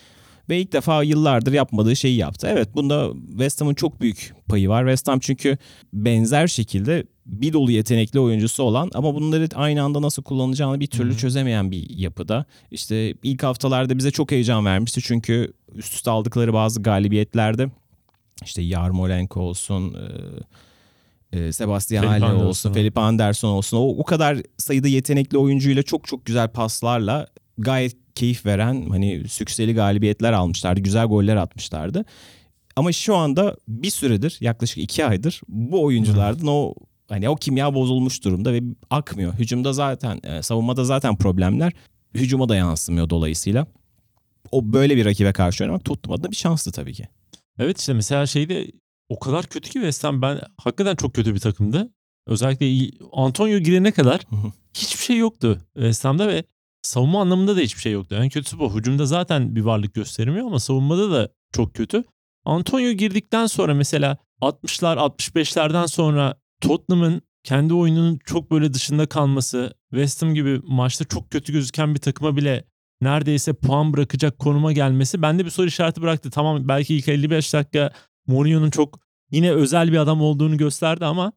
[0.48, 2.48] Ve ilk defa yıllardır yapmadığı şeyi yaptı.
[2.50, 4.82] Evet bunda West Ham'ın çok büyük payı var.
[4.82, 5.58] West Ham çünkü
[5.92, 11.16] benzer şekilde bir dolu yetenekli oyuncusu olan ama bunları aynı anda nasıl kullanacağını bir türlü
[11.16, 12.44] çözemeyen bir yapıda.
[12.70, 17.70] İşte ilk haftalarda bize çok heyecan vermişti çünkü üst üste aldıkları bazı galibiyetlerde
[18.44, 19.96] işte Yarmolenko olsun,
[21.32, 23.76] e, Sebastian Felipe Halle olsun, Felipe Anderson olsun.
[23.76, 27.26] O, o kadar sayıda yetenekli oyuncuyla çok çok güzel paslarla
[27.58, 30.80] gayet keyif veren hani sükseli galibiyetler almışlardı.
[30.80, 32.04] Güzel goller atmışlardı.
[32.76, 36.74] Ama şu anda bir süredir yaklaşık iki aydır bu oyunculardan o
[37.08, 38.60] hani o kimya bozulmuş durumda ve
[38.90, 39.34] akmıyor.
[39.34, 41.72] Hücumda zaten e, savunmada zaten problemler
[42.14, 43.66] hücuma da yansımıyor dolayısıyla.
[44.52, 47.08] O böyle bir rakibe karşı oynamak Tottenham adına bir şanstı tabii ki.
[47.58, 48.70] Evet işte mesela şeyde
[49.08, 51.92] o kadar kötü ki West Ham ben hakikaten çok kötü bir takımdı.
[52.26, 54.20] Özellikle Antonio girene kadar
[54.74, 56.44] hiçbir şey yoktu West Ham'da ve
[56.82, 58.16] savunma anlamında da hiçbir şey yoktu.
[58.20, 58.74] En kötüsü bu.
[58.76, 62.04] Hücumda zaten bir varlık göstermiyor ama savunmada da çok kötü.
[62.44, 70.22] Antonio girdikten sonra mesela 60'lar 65'lerden sonra Tottenham'ın kendi oyununun çok böyle dışında kalması, West
[70.22, 72.64] Ham gibi maçta çok kötü gözüken bir takıma bile
[73.00, 76.30] neredeyse puan bırakacak konuma gelmesi bende bir soru işareti bıraktı.
[76.30, 77.90] Tamam belki ilk 55 dakika
[78.26, 81.32] Mourinho'nun çok yine özel bir adam olduğunu gösterdi ama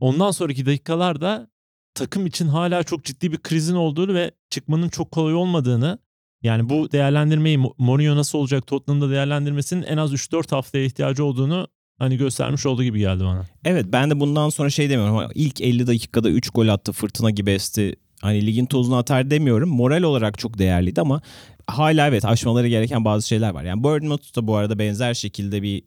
[0.00, 1.50] ondan sonraki dakikalarda
[1.94, 5.98] takım için hala çok ciddi bir krizin olduğunu ve çıkmanın çok kolay olmadığını
[6.42, 11.68] yani bu değerlendirmeyi Mo- Mourinho nasıl olacak Tottenham'da değerlendirmesinin en az 3-4 haftaya ihtiyacı olduğunu
[11.98, 13.44] hani göstermiş olduğu gibi geldi bana.
[13.64, 17.50] Evet ben de bundan sonra şey demiyorum ilk 50 dakikada 3 gol attı fırtına gibi
[17.50, 17.96] esti.
[18.24, 19.68] Hani ligin tozunu atar demiyorum.
[19.68, 21.20] Moral olarak çok değerliydi ama
[21.66, 23.64] hala evet aşmaları gereken bazı şeyler var.
[23.64, 25.82] Yani Bournemouth da bu arada benzer şekilde bir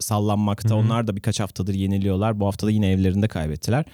[0.00, 0.70] sallanmakta.
[0.70, 0.78] Hı hı.
[0.78, 2.40] Onlar da birkaç haftadır yeniliyorlar.
[2.40, 3.84] Bu hafta da yine evlerinde kaybettiler.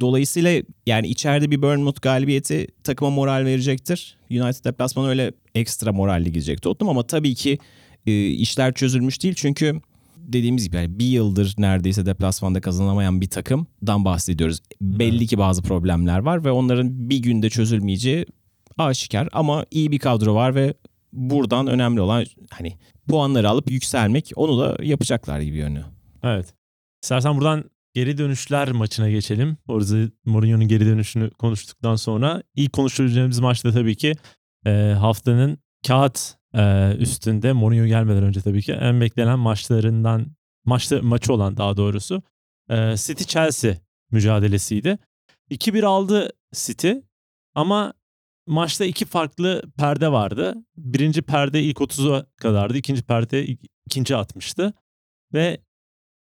[0.00, 4.16] Dolayısıyla yani içeride bir Bournemouth galibiyeti takıma moral verecektir.
[4.30, 7.58] United deplasmanı öyle ekstra moralli gidecek Tottenham ama tabii ki
[8.06, 9.34] e, işler çözülmüş değil.
[9.36, 9.80] Çünkü
[10.28, 14.60] dediğimiz gibi yani bir yıldır neredeyse deplasmanda kazanamayan bir takımdan bahsediyoruz.
[14.80, 18.26] Belli ki bazı problemler var ve onların bir günde çözülmeyeceği
[18.78, 20.74] aşikar ama iyi bir kadro var ve
[21.12, 22.76] buradan önemli olan hani
[23.08, 25.84] puanları alıp yükselmek onu da yapacaklar gibi görünüyor.
[26.22, 26.54] Evet.
[27.02, 27.64] İstersen buradan
[27.94, 29.56] geri dönüşler maçına geçelim.
[29.68, 34.14] Orada Mourinho'nun geri dönüşünü konuştuktan sonra ilk konuşacağımız maçta tabii ki
[34.66, 36.37] e, haftanın kağıt
[36.98, 40.26] üstünde Mourinho gelmeden önce tabii ki en beklenen maçlarından
[40.64, 42.22] maçta maçı olan daha doğrusu
[42.94, 43.74] City Chelsea
[44.10, 44.98] mücadelesiydi.
[45.50, 46.92] 2-1 aldı City
[47.54, 47.92] ama
[48.46, 50.54] maçta iki farklı perde vardı.
[50.76, 52.76] Birinci perde ilk 30'a kadardı.
[52.78, 54.72] ikinci perde ik- ikinci atmıştı.
[55.32, 55.60] Ve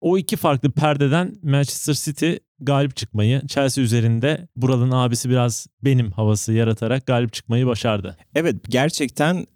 [0.00, 6.52] o iki farklı perdeden Manchester City galip çıkmayı Chelsea üzerinde buranın abisi biraz benim havası
[6.52, 8.16] yaratarak galip çıkmayı başardı.
[8.34, 9.46] Evet gerçekten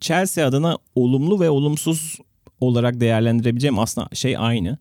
[0.00, 2.18] Chelsea adına olumlu ve olumsuz
[2.60, 4.78] olarak değerlendirebileceğim aslında şey aynı.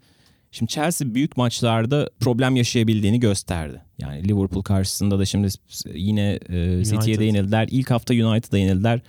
[0.52, 3.82] Şimdi Chelsea büyük maçlarda problem yaşayabildiğini gösterdi.
[4.00, 5.48] Yani Liverpool karşısında da şimdi
[5.94, 7.68] yine e, City'ye de yenildiler.
[7.72, 9.02] İlk hafta United'a yenildiler.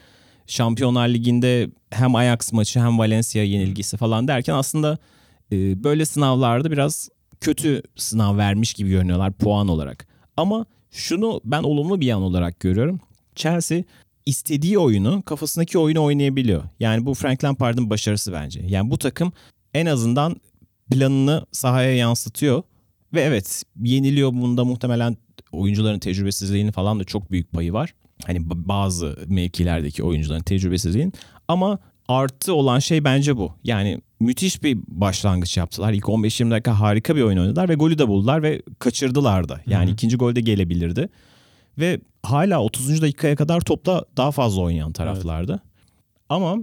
[0.47, 4.99] Şampiyonlar Ligi'nde hem Ajax maçı hem Valencia yenilgisi falan derken aslında
[5.53, 7.09] e, böyle sınavlarda biraz
[7.41, 10.07] kötü sınav vermiş gibi görünüyorlar puan olarak.
[10.37, 13.01] Ama şunu ben olumlu bir yan olarak görüyorum.
[13.35, 13.83] Chelsea
[14.29, 16.63] istediği oyunu, kafasındaki oyunu oynayabiliyor.
[16.81, 18.61] Yani bu Frank Lampard'ın başarısı bence.
[18.67, 19.33] Yani bu takım
[19.75, 20.37] en azından
[20.91, 22.63] planını sahaya yansıtıyor.
[23.15, 25.17] Ve evet yeniliyor bunda muhtemelen
[25.53, 27.95] oyuncuların tecrübesizliğinin falan da çok büyük payı var.
[28.27, 31.13] Hani ba- bazı mevkilerdeki oyuncuların tecrübesizliğin.
[31.49, 33.53] Ama artı olan şey bence bu.
[33.65, 35.93] Yani müthiş bir başlangıç yaptılar.
[35.93, 39.61] İlk 15-20 dakika harika bir oyun oynadılar ve golü de buldular ve kaçırdılar da.
[39.67, 39.95] Yani Hı hı.
[39.95, 41.09] ikinci gol de gelebilirdi.
[41.79, 43.03] Ve hala 30.
[43.03, 45.63] dakikaya kadar topla daha fazla oynayan taraflardı.
[46.29, 46.57] Ama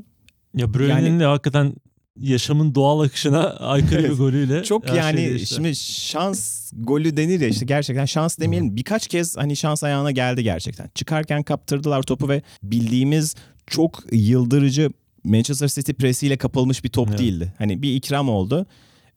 [0.58, 1.74] Ya Bruyne'nin Yani- de hakikaten
[2.20, 4.64] yaşamın doğal akışına aykırı bir golüyle.
[4.64, 5.56] çok şey yani değişti.
[5.56, 8.76] şimdi şans golü denir ya işte gerçekten şans demeyelim.
[8.76, 10.90] Birkaç kez hani şans ayağına geldi gerçekten.
[10.96, 13.36] Çıkarken kaptırdılar topu ve bildiğimiz
[13.68, 14.90] çok yıldırıcı
[15.24, 17.20] Manchester City presiyle kapılmış bir top Evet.
[17.20, 17.54] değildi.
[17.58, 18.66] Hani bir ikram oldu.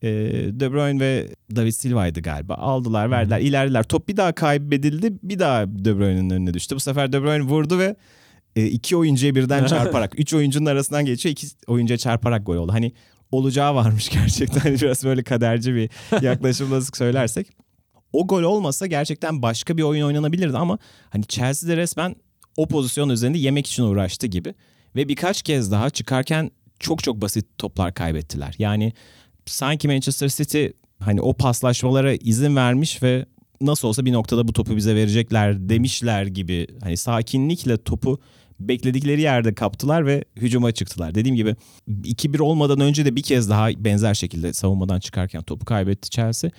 [0.02, 0.08] Ee,
[0.52, 2.54] De Bruyne ve David Silva'ydı galiba.
[2.54, 3.82] Aldılar, verdiler, ilerlediler.
[3.82, 5.12] Top bir daha kaybedildi.
[5.22, 6.76] Bir daha De Bruyne'nin önüne düştü.
[6.76, 7.96] Bu sefer De Bruyne vurdu ve
[8.56, 12.72] e, iki oyuncuya birden çarparak, üç oyuncunun arasından geçiyor, iki oyuncuya çarparak gol oldu.
[12.72, 12.92] Hani
[13.32, 14.60] olacağı varmış gerçekten.
[14.60, 15.90] Hani biraz böyle kaderci bir
[16.22, 17.48] yaklaşımla söylersek.
[18.12, 20.78] O gol olmasa gerçekten başka bir oyun oynanabilirdi ama
[21.10, 22.16] hani Chelsea'de resmen
[22.56, 24.54] o pozisyon üzerinde yemek için uğraştı gibi.
[24.96, 28.54] Ve birkaç kez daha çıkarken çok çok basit toplar kaybettiler.
[28.58, 28.92] Yani
[29.50, 30.66] sanki Manchester City
[31.00, 33.26] hani o paslaşmalara izin vermiş ve
[33.60, 38.20] nasıl olsa bir noktada bu topu bize verecekler demişler gibi hani sakinlikle topu
[38.60, 41.14] bekledikleri yerde kaptılar ve hücuma çıktılar.
[41.14, 41.56] Dediğim gibi
[41.88, 46.50] 2-1 olmadan önce de bir kez daha benzer şekilde savunmadan çıkarken topu kaybetti Chelsea.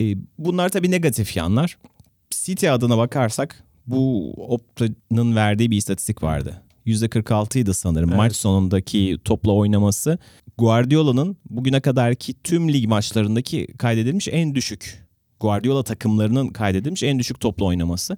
[0.00, 1.78] E, bunlar tabii negatif yanlar.
[2.30, 6.62] City adına bakarsak bu Opta'nın verdiği bir istatistik vardı.
[6.86, 8.18] %46 idi sanırım Evet.
[8.18, 10.18] maç sonundaki topla oynaması.
[10.58, 15.06] Guardiola'nın bugüne kadarki tüm lig maçlarındaki kaydedilmiş en düşük
[15.40, 18.16] Guardiola takımlarının kaydedilmiş en düşük toplu oynaması.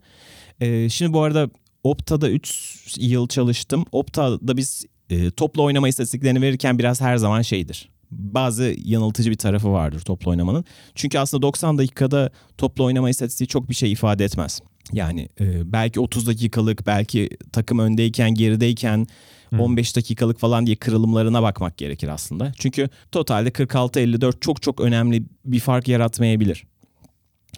[0.60, 1.50] Ee, şimdi bu arada
[1.84, 3.84] Opta'da 3 yıl çalıştım.
[3.92, 7.88] Opta'da biz e, toplu oynama istatistiklerini verirken biraz her zaman şeydir.
[8.10, 10.64] Bazı yanıltıcı bir tarafı vardır toplu oynamanın.
[10.94, 14.60] Çünkü aslında 90 dakikada toplu oynama istatistiği çok bir şey ifade etmez.
[14.92, 19.06] Yani e, belki 30 dakikalık, belki takım öndeyken, gerideyken
[19.50, 19.60] Hmm.
[19.60, 22.52] 15 dakikalık falan diye kırılımlarına bakmak gerekir aslında.
[22.58, 26.64] Çünkü totalde 46-54 çok çok önemli bir fark yaratmayabilir.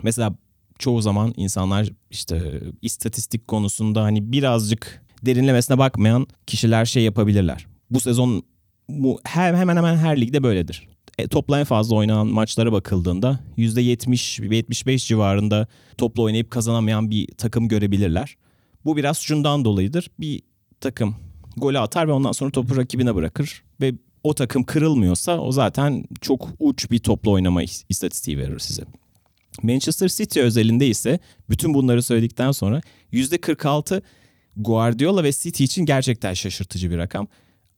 [0.03, 0.35] Mesela
[0.79, 7.67] çoğu zaman insanlar işte istatistik konusunda hani birazcık derinlemesine bakmayan kişiler şey yapabilirler.
[7.91, 8.43] Bu sezon
[8.89, 10.89] bu her, hemen hemen her ligde böyledir.
[11.21, 15.67] E, topla en fazla oynanan maçlara bakıldığında %70-75 civarında
[15.99, 18.37] topla oynayıp kazanamayan bir takım görebilirler.
[18.85, 20.11] Bu biraz şundan dolayıdır.
[20.21, 20.43] Bir
[20.81, 21.17] takım
[21.57, 26.49] golü atar ve ondan sonra topu rakibine bırakır ve o takım kırılmıyorsa o zaten çok
[26.59, 28.83] uç bir toplu oynama istatistiği verir size.
[29.63, 31.19] Manchester City özelinde ise
[31.51, 32.81] bütün bunları söyledikten sonra
[33.13, 34.03] %46
[34.57, 37.29] Guardiola ve City için gerçekten şaşırtıcı bir rakam.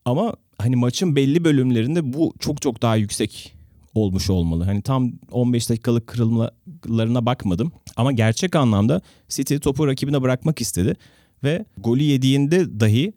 [0.05, 3.53] Ama hani maçın belli bölümlerinde bu çok çok daha yüksek
[3.95, 4.63] olmuş olmalı.
[4.63, 10.95] Hani tam 15 dakikalık kırılmalarına bakmadım ama gerçek anlamda City topu rakibine bırakmak istedi
[11.43, 13.13] ve golü yediğinde dahi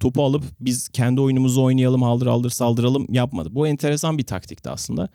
[0.00, 3.48] topu alıp biz kendi oyunumuzu oynayalım, haldır haldır saldıralım yapmadı.
[3.52, 5.08] Bu enteresan bir taktikti aslında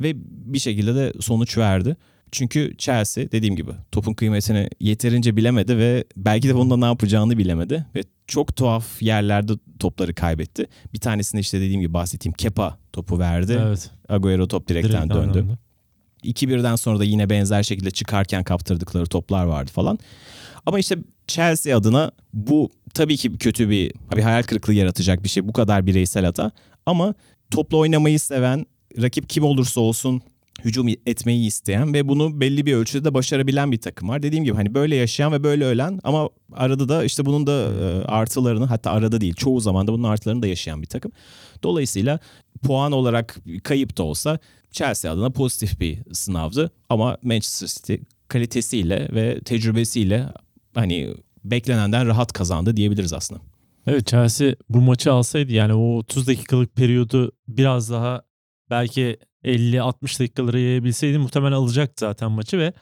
[0.00, 1.96] ve bir şekilde de sonuç verdi.
[2.32, 7.86] Çünkü Chelsea dediğim gibi topun kıymetini yeterince bilemedi ve belki de bunda ne yapacağını bilemedi
[7.94, 10.66] ve çok tuhaf yerlerde topları kaybetti.
[10.94, 13.60] Bir tanesinde işte dediğim gibi bahsettiğim Kepa topu verdi.
[13.66, 13.90] Evet.
[14.08, 15.34] Agüero top direkten Direkten döndü.
[15.38, 15.58] döndü.
[16.24, 19.98] 2-1'den sonra da yine benzer şekilde çıkarken kaptırdıkları toplar vardı falan.
[20.66, 25.48] Ama işte Chelsea adına bu tabii ki kötü bir, bir hayal kırıklığı yaratacak bir şey.
[25.48, 26.50] Bu kadar bireysel hata.
[26.86, 27.14] Ama
[27.50, 28.66] topla oynamayı seven,
[29.02, 30.22] rakip kim olursa olsun
[30.64, 34.22] hücum etmeyi isteyen ve bunu belli bir ölçüde de başarabilen bir takım var.
[34.22, 38.04] Dediğim gibi hani böyle yaşayan ve böyle ölen ama arada da işte bunun da e,
[38.04, 41.12] artılarını hatta arada değil çoğu zaman da bunun artılarını da yaşayan bir takım.
[41.62, 42.18] Dolayısıyla
[42.62, 44.38] puan olarak kayıp da olsa
[44.70, 47.94] Chelsea adına pozitif bir sınavdı ama Manchester City
[48.28, 50.26] kalitesiyle ve tecrübesiyle
[50.74, 53.40] hani beklenenden rahat kazandı diyebiliriz aslında.
[53.86, 58.22] Evet Chelsea bu maçı alsaydı yani o 30 dakikalık periyodu biraz daha
[58.70, 62.72] belki 50-60 dakikalara yayabilseydi muhtemelen alacaktı zaten maçı ve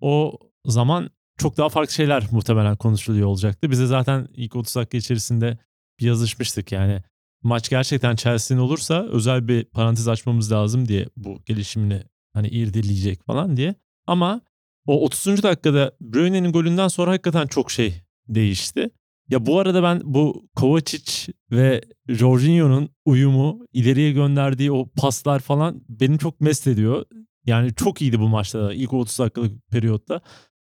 [0.00, 3.70] o zaman çok daha farklı şeyler muhtemelen konuşuluyor olacaktı.
[3.70, 5.58] Bize zaten ilk 30 dakika içerisinde
[6.00, 7.02] bir yazışmıştık yani
[7.42, 12.02] maç gerçekten Chelsea'nin olursa özel bir parantez açmamız lazım diye bu gelişimini
[12.32, 13.74] hani irdeleyecek falan diye.
[14.06, 14.40] Ama
[14.86, 15.42] o 30.
[15.42, 18.90] dakikada Bruyne'nin golünden sonra hakikaten çok şey değişti.
[19.28, 26.18] Ya bu arada ben bu Kovacic ve Jorginho'nun uyumu, ileriye gönderdiği o paslar falan beni
[26.18, 27.04] çok mest ediyor.
[27.46, 30.20] Yani çok iyiydi bu maçta da ilk 30 dakikalık periyotta.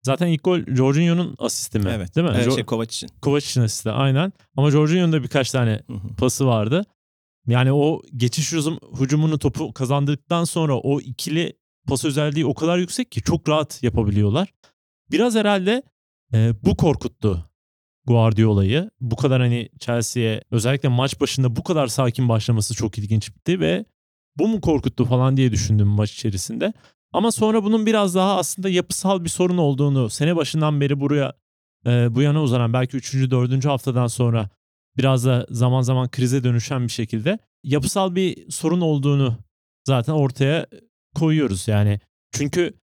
[0.02, 1.90] Zaten ilk gol Jorginho'nun asisti mi?
[1.94, 2.16] Evet.
[2.16, 2.32] Değil mi?
[2.36, 3.08] Evet, Jo- şey Kovac için.
[3.22, 4.32] Kovacic'in asisti aynen.
[4.56, 5.82] Ama Jorginho'nun da birkaç tane
[6.18, 6.84] pası vardı.
[7.46, 11.52] Yani o geçiş hücum, hücumunu topu kazandıktan sonra o ikili
[11.86, 14.48] pas özelliği o kadar yüksek ki çok rahat yapabiliyorlar.
[15.10, 15.82] Biraz herhalde
[16.34, 17.47] e, bu korkuttu
[18.08, 18.90] Guardiola'yı.
[19.00, 23.84] Bu kadar hani Chelsea'ye özellikle maç başında bu kadar sakin başlaması çok ilginçti ve
[24.36, 26.72] bu mu korkuttu falan diye düşündüm maç içerisinde.
[27.12, 31.32] Ama sonra bunun biraz daha aslında yapısal bir sorun olduğunu sene başından beri buraya
[31.86, 33.14] e, bu yana uzanan belki 3.
[33.14, 33.64] 4.
[33.64, 34.48] haftadan sonra
[34.96, 39.38] biraz da zaman zaman krize dönüşen bir şekilde yapısal bir sorun olduğunu
[39.86, 40.66] zaten ortaya
[41.14, 42.00] koyuyoruz yani.
[42.32, 42.74] Çünkü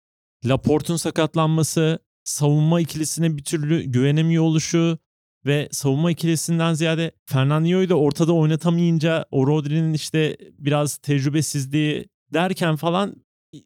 [0.46, 4.98] Laporte'un sakatlanması, savunma ikilisine bir türlü güvenemiyor oluşu
[5.46, 13.16] ve savunma ikilisinden ziyade Fernandinho'yu da ortada oynatamayınca o Rodri'nin işte biraz tecrübesizliği derken falan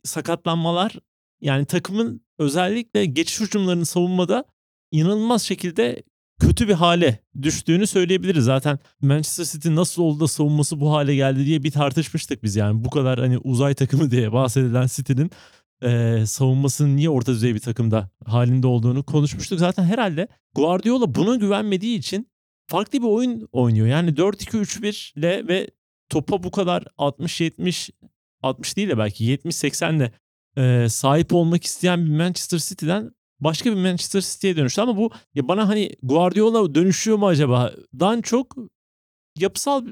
[0.03, 0.95] sakatlanmalar
[1.41, 4.45] yani takımın özellikle geçiş hücumlarını savunmada
[4.91, 6.03] inanılmaz şekilde
[6.39, 8.45] kötü bir hale düştüğünü söyleyebiliriz.
[8.45, 12.83] Zaten Manchester City nasıl oldu da savunması bu hale geldi diye bir tartışmıştık biz yani.
[12.83, 15.31] Bu kadar hani uzay takımı diye bahsedilen City'nin
[15.83, 19.59] e, savunmasının niye orta düzey bir takımda halinde olduğunu konuşmuştuk.
[19.59, 22.29] Zaten herhalde Guardiola buna güvenmediği için
[22.67, 23.87] farklı bir oyun oynuyor.
[23.87, 25.69] Yani 4-2-3-1 ile ve
[26.09, 27.91] topa bu kadar 60-70
[28.41, 30.11] 60 değil de belki 70-80 ile
[30.57, 34.81] e, sahip olmak isteyen bir Manchester City'den başka bir Manchester City'ye dönüştü.
[34.81, 37.73] Ama bu ya bana hani Guardiola dönüşüyor mu acaba?
[37.99, 38.55] Dan çok
[39.37, 39.85] yapısal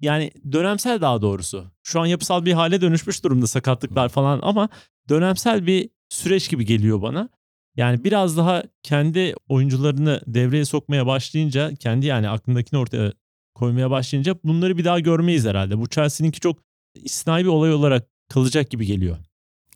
[0.00, 1.64] yani dönemsel daha doğrusu.
[1.82, 4.68] Şu an yapısal bir hale dönüşmüş durumda sakatlıklar falan ama
[5.08, 7.28] dönemsel bir süreç gibi geliyor bana.
[7.76, 13.12] Yani biraz daha kendi oyuncularını devreye sokmaya başlayınca, kendi yani aklındakini ortaya
[13.54, 15.78] koymaya başlayınca bunları bir daha görmeyiz herhalde.
[15.78, 16.58] Bu Chelsea'ninki çok
[16.94, 19.16] istisnai bir olay olarak kalacak gibi geliyor.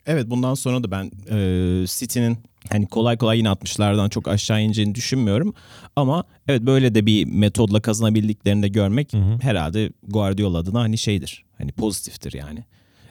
[0.06, 2.38] Evet bundan sonra da ben e, City'nin
[2.70, 5.54] hani kolay kolay yine 60'lardan çok aşağı ineceğini düşünmüyorum.
[5.96, 9.38] Ama evet böyle de bir metodla kazanabildiklerini de görmek Hı hı.
[9.42, 11.44] herhalde Guardiola adına hani şeydir.
[11.58, 12.64] Hani pozitiftir yani.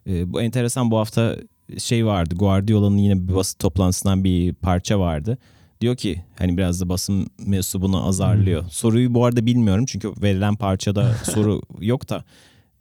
[0.07, 1.37] E, bu enteresan bu hafta
[1.77, 2.35] şey vardı.
[2.35, 5.37] Guardiola'nın yine bir basın toplantısından bir parça vardı.
[5.81, 8.65] Diyor ki hani biraz da basın mensubunu azarlıyor.
[8.69, 12.23] Soruyu bu arada bilmiyorum çünkü verilen parçada soru yok da.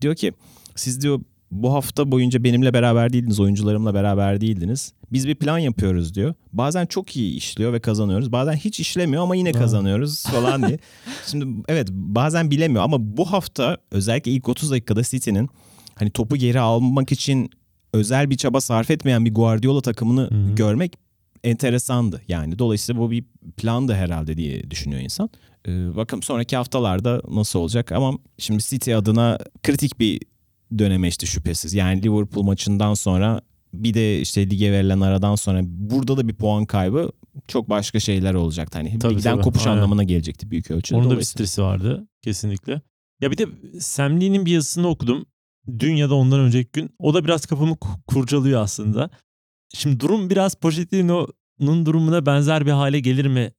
[0.01, 0.33] Diyor ki
[0.77, 4.93] siz diyor bu hafta boyunca benimle beraber değildiniz, oyuncularımla beraber değildiniz.
[5.13, 6.35] Biz bir plan yapıyoruz diyor.
[6.53, 8.33] Bazen çok iyi işliyor ve kazanıyoruz.
[8.33, 10.79] Bazen hiç işlemiyor ama yine kazanıyoruz falan diye.
[11.27, 15.49] Şimdi evet bazen bilemiyor ama bu hafta özellikle ilk 30 dakikada City'nin
[15.95, 17.51] hani topu geri almak için
[17.93, 20.55] özel bir çaba sarf etmeyen bir Guardiola takımını Hı hı.
[20.55, 20.93] görmek
[21.45, 22.23] enteresandı.
[22.29, 23.25] Yani dolayısıyla bu bir
[23.57, 25.31] plandı herhalde diye düşünüyor insan.
[25.69, 30.21] Ee, bakalım sonraki haftalarda nasıl olacak ama şimdi City adına kritik bir
[30.79, 31.75] döneme işte şüphesiz.
[31.75, 33.41] Yani Liverpool maçından sonra
[33.75, 37.13] bir de işte lige verilen aradan sonra burada da bir puan kaybı
[37.49, 38.79] çok başka şeyler olacaktı.
[38.79, 39.43] Hani Tabii, ligden tabii.
[39.43, 39.77] kopuş Aynen.
[39.77, 40.99] anlamına gelecekti büyük ölçüde.
[40.99, 42.81] Onun da bir stresi vardı kesinlikle.
[43.21, 43.47] Ya bir de
[43.81, 45.27] Sam Lee'nin bir yazısını okudum.
[45.79, 46.91] Dün ya da ondan önceki gün.
[46.99, 49.11] O da biraz kafamı ku- kurcalıyor aslında.
[49.75, 53.53] Şimdi durum biraz Pochettino'nun durumuna benzer bir hale gelir mi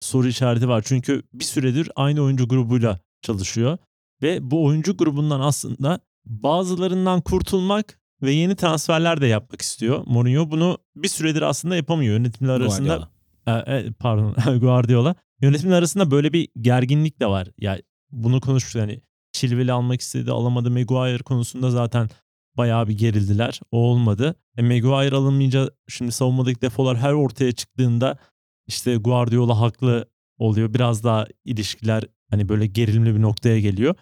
[0.00, 0.82] soru işareti var.
[0.86, 3.78] Çünkü bir süredir aynı oyuncu grubuyla çalışıyor.
[4.22, 10.02] Ve bu oyuncu grubundan aslında bazılarından kurtulmak ve yeni transferler de yapmak istiyor.
[10.06, 12.14] Mourinho bunu bir süredir aslında yapamıyor.
[12.14, 13.08] Yönetimler arasında
[13.46, 13.74] Guardiola.
[13.76, 15.14] e, e, pardon Guardiola.
[15.42, 17.48] Yönetimler arasında böyle bir gerginlik de var.
[17.58, 17.78] Ya
[18.10, 19.00] bunu konuştuk hani
[19.32, 20.70] Chilwell'i almak istedi alamadı.
[20.70, 22.08] Maguire konusunda zaten
[22.56, 23.60] bayağı bir gerildiler.
[23.72, 24.34] O olmadı.
[24.56, 28.18] E, Maguire alınmayınca şimdi savunmadaki defolar her ortaya çıktığında
[28.66, 30.74] işte Guardiola haklı oluyor.
[30.74, 33.94] Biraz daha ilişkiler hani böyle gerilimli bir noktaya geliyor.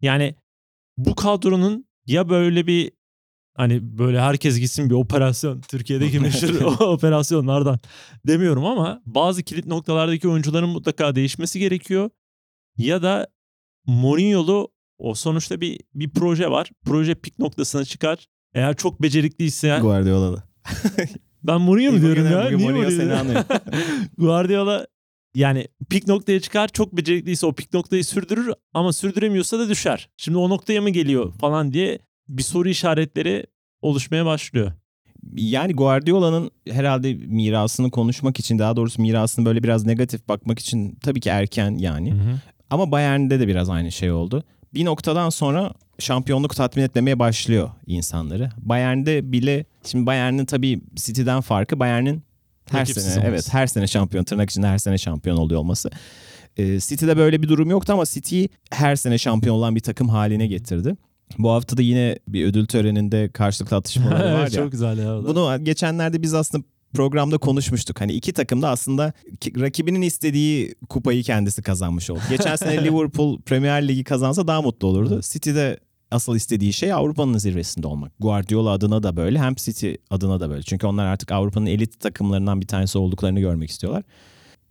[0.00, 0.34] Yani
[0.96, 2.92] bu kadronun ya böyle bir
[3.56, 7.78] hani böyle herkes gitsin bir operasyon Türkiye'deki meşhur operasyonlardan
[8.26, 12.10] demiyorum ama bazı kilit noktalardaki oyuncuların mutlaka değişmesi gerekiyor.
[12.76, 13.26] Ya da
[13.86, 16.70] Mourinho'lu o sonuçta bir bir proje var.
[16.84, 18.26] Proje pik noktasına çıkar.
[18.54, 20.44] Eğer çok becerikliyse Guardiola'da.
[21.42, 22.44] ben Mourinho mu diyorum ya?
[22.44, 23.44] Bugün Niye Mourinho seni anlıyor.
[24.18, 24.86] Guardiola
[25.34, 26.68] yani pik noktaya çıkar.
[26.68, 30.08] Çok becerikliyse o pik noktayı sürdürür ama sürdüremiyorsa da düşer.
[30.16, 33.46] Şimdi o noktaya mı geliyor falan diye bir soru işaretleri
[33.82, 34.72] oluşmaya başlıyor.
[35.36, 41.20] Yani Guardiola'nın herhalde mirasını konuşmak için daha doğrusu mirasını böyle biraz negatif bakmak için tabii
[41.20, 42.14] ki erken yani.
[42.70, 44.42] Ama Bayern'de de biraz aynı şey oldu.
[44.74, 48.50] Bir noktadan sonra şampiyonluk tatmin etmemeye başlıyor insanları.
[48.58, 52.22] Bayern'de bile şimdi Bayern'in tabii City'den farkı Bayern'in
[52.72, 53.28] her Rakipsiz sene olması.
[53.30, 55.90] evet her sene şampiyon tırnak içinde her sene şampiyon oluyor olması.
[56.56, 60.46] Ee, City'de böyle bir durum yoktu ama City'yi her sene şampiyon olan bir takım haline
[60.46, 60.96] getirdi.
[61.38, 64.50] Bu hafta da yine bir ödül töreninde karşılıklı atışmaları var ya.
[64.50, 65.24] Çok güzel ya.
[65.24, 68.00] Bunu geçenlerde biz aslında programda konuşmuştuk.
[68.00, 72.20] Hani iki takım da aslında ki- rakibinin istediği kupayı kendisi kazanmış oldu.
[72.30, 75.20] Geçen sene Liverpool Premier Ligi kazansa daha mutlu olurdu.
[75.22, 75.78] City'de
[76.10, 78.12] asıl istediği şey Avrupa'nın zirvesinde olmak.
[78.20, 80.62] Guardiola adına da böyle hem City adına da böyle.
[80.62, 84.02] Çünkü onlar artık Avrupa'nın elit takımlarından bir tanesi olduklarını görmek istiyorlar.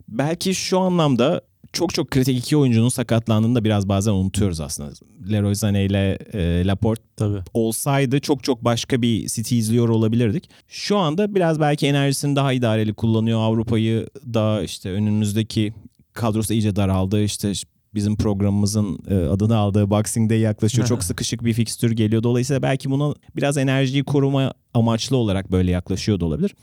[0.08, 1.40] Belki şu anlamda
[1.72, 4.92] çok çok kritik iki oyuncunun sakatlandığını da biraz bazen unutuyoruz aslında.
[5.30, 7.42] Leroy Sané ile e, Laporte Tabii.
[7.54, 10.50] olsaydı çok çok başka bir City izliyor olabilirdik.
[10.68, 13.40] Şu anda biraz belki enerjisini daha idareli kullanıyor.
[13.40, 15.74] Avrupa'yı da işte önümüzdeki
[16.12, 17.22] kadrosu iyice daraldı.
[17.22, 17.52] İşte
[17.94, 20.86] bizim programımızın e, adını aldığı Boxing Day yaklaşıyor.
[20.86, 22.22] Çok sıkışık bir fikstür geliyor.
[22.22, 26.54] Dolayısıyla belki buna biraz enerjiyi koruma amaçlı olarak böyle yaklaşıyor da olabilir.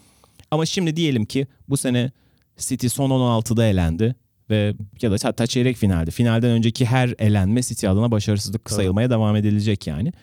[0.52, 2.12] Ama şimdi diyelim ki bu sene
[2.58, 4.16] City son 16'da elendi
[4.50, 6.12] ve ya da hatta çeyrek finalde.
[6.12, 8.76] Finalden önceki her elenme City adına başarısızlık Tabii.
[8.76, 10.14] sayılmaya devam edilecek yani.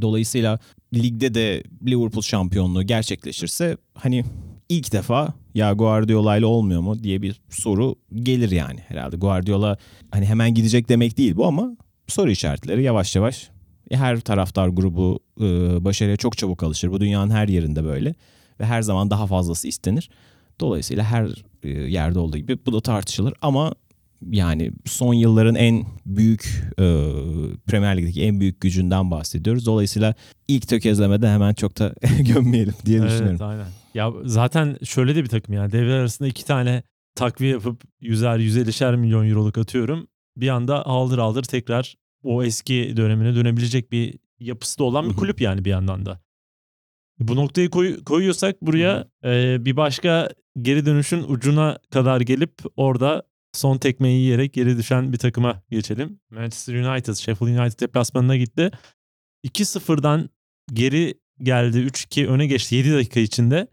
[0.00, 0.58] Dolayısıyla
[0.94, 4.24] ligde de Liverpool şampiyonluğu gerçekleşirse hani
[4.68, 9.16] ilk defa ya Guardiola ile olmuyor mu diye bir soru gelir yani herhalde.
[9.16, 9.78] Guardiola
[10.10, 11.76] hani hemen gidecek demek değil bu ama
[12.06, 13.50] soru işaretleri yavaş yavaş
[13.90, 15.44] her taraftar grubu e,
[15.84, 16.90] başarıya çok çabuk alışır.
[16.90, 18.14] Bu dünyanın her yerinde böyle
[18.60, 20.10] ve her zaman daha fazlası istenir.
[20.60, 21.28] Dolayısıyla her
[21.62, 23.74] e, yerde olduğu gibi bu da tartışılır ama
[24.30, 26.84] yani son yılların en büyük e,
[27.66, 29.66] Premier Lig'deki en büyük gücünden bahsediyoruz.
[29.66, 30.14] Dolayısıyla
[30.48, 33.46] ilk tökezlemede hemen çok da gömmeyelim diye Evet düşünüyorum.
[33.46, 33.66] aynen.
[33.98, 36.82] Ya zaten şöyle de bir takım yani devre arasında iki tane
[37.14, 40.08] takviye yapıp yüzer yüzelişer milyon euroluk atıyorum.
[40.36, 45.40] Bir anda aldır aldır tekrar o eski dönemine dönebilecek bir yapısı da olan bir kulüp
[45.40, 46.20] yani bir yandan da.
[47.18, 50.28] Bu noktayı koy- koyuyorsak buraya e, bir başka
[50.62, 53.22] geri dönüşün ucuna kadar gelip orada
[53.52, 56.20] son tekmeyi yiyerek geri düşen bir takıma geçelim.
[56.30, 58.70] Manchester United, Sheffield United deplasmanına gitti.
[59.46, 60.30] 2-0'dan
[60.72, 61.78] geri geldi.
[61.78, 63.68] 3-2 öne geçti 7 dakika içinde.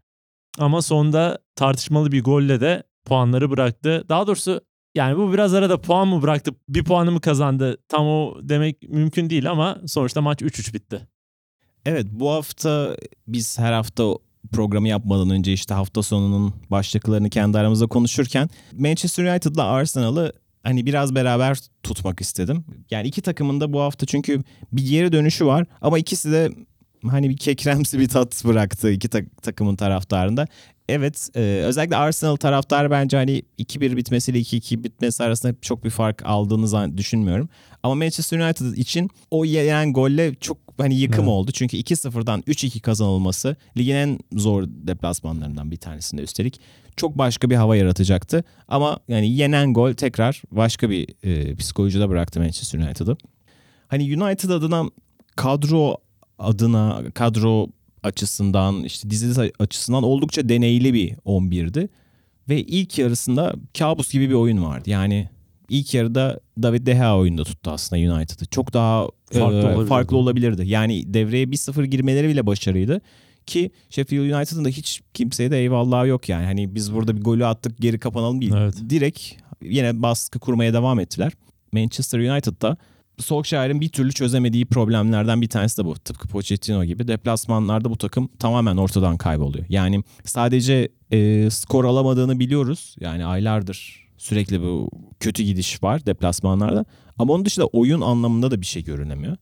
[0.58, 4.06] Ama sonunda tartışmalı bir golle de puanları bıraktı.
[4.10, 4.62] Daha doğrusu
[4.95, 9.30] yani bu biraz arada puan mı bıraktı, bir puanı mı kazandı tam o demek mümkün
[9.30, 11.08] değil ama sonuçta maç 3-3 bitti.
[11.86, 12.97] Evet bu hafta
[13.28, 14.14] biz her hafta
[14.51, 20.34] programı yapmadan önce işte hafta sonunun başlıklarını kendi aramızda konuşurken Manchester United'la Arsenal'ı
[20.64, 22.66] hani biraz beraber tutmak istedim.
[22.91, 26.51] Yani iki takımın da bu hafta çünkü bir geri dönüşü var ama ikisi de
[27.10, 30.47] hani bir kekremsi bir tat bıraktı iki tak- takımın taraftarında.
[30.89, 36.26] Evet e, özellikle Arsenal taraftarı bence hani 2-1 bitmesiyle 2-2 bitmesi arasında çok bir fark
[36.26, 37.49] aldığını düşünmüyorum.
[37.84, 41.30] Ama Manchester United için o yenen golle çok hani yıkım Evet.
[41.30, 41.51] oldu.
[41.51, 46.60] Çünkü 2-0'dan 3-2 kazanılması ligin en zor deplasmanlarından bir tanesinde üstelik
[46.97, 48.43] çok başka bir hava yaratacaktı.
[48.68, 53.18] Ama yani yenen gol tekrar başka bir e, psikolojide bıraktı Manchester United'ı.
[53.88, 54.84] Hani United adına
[55.36, 55.97] kadro
[56.39, 57.67] adına kadro
[58.03, 61.89] açısından işte dizi açısından oldukça deneyli bir 11'di.
[62.49, 64.89] Ve ilk yarısında kabus gibi bir oyun vardı.
[64.89, 65.29] Yani
[65.69, 68.45] ilk yarıda David De Gea oyunda tuttu aslında United'ı.
[68.45, 69.89] Çok daha Farklı e, olabilirdi.
[69.89, 70.63] farklı olabilirdi.
[70.67, 73.01] Yani devreye 1-0 girmeleri bile başarıydı.
[73.45, 76.45] Ki Sheffield United'ın da hiç kimseye de eyvallah yok yani.
[76.45, 78.53] Hani biz burada bir golü attık geri kapanalım değil.
[78.57, 78.75] Evet.
[78.89, 79.21] Direkt
[79.61, 81.31] yine baskı kurmaya devam ettiler.
[81.71, 82.77] Manchester United'da
[83.20, 85.93] Solskjaer'in bir türlü çözemediği problemlerden bir tanesi de bu.
[85.93, 89.66] Tıpkı Pochettino gibi deplasmanlarda bu takım tamamen ortadan kayboluyor.
[89.70, 92.95] Yani sadece e, skor alamadığını biliyoruz.
[92.99, 94.89] Yani aylardır sürekli bu
[95.20, 96.86] kötü gidiş var deplasmanlarda.
[97.18, 99.38] Ama onun dışında oyun anlamında da bir şey görünemiyor.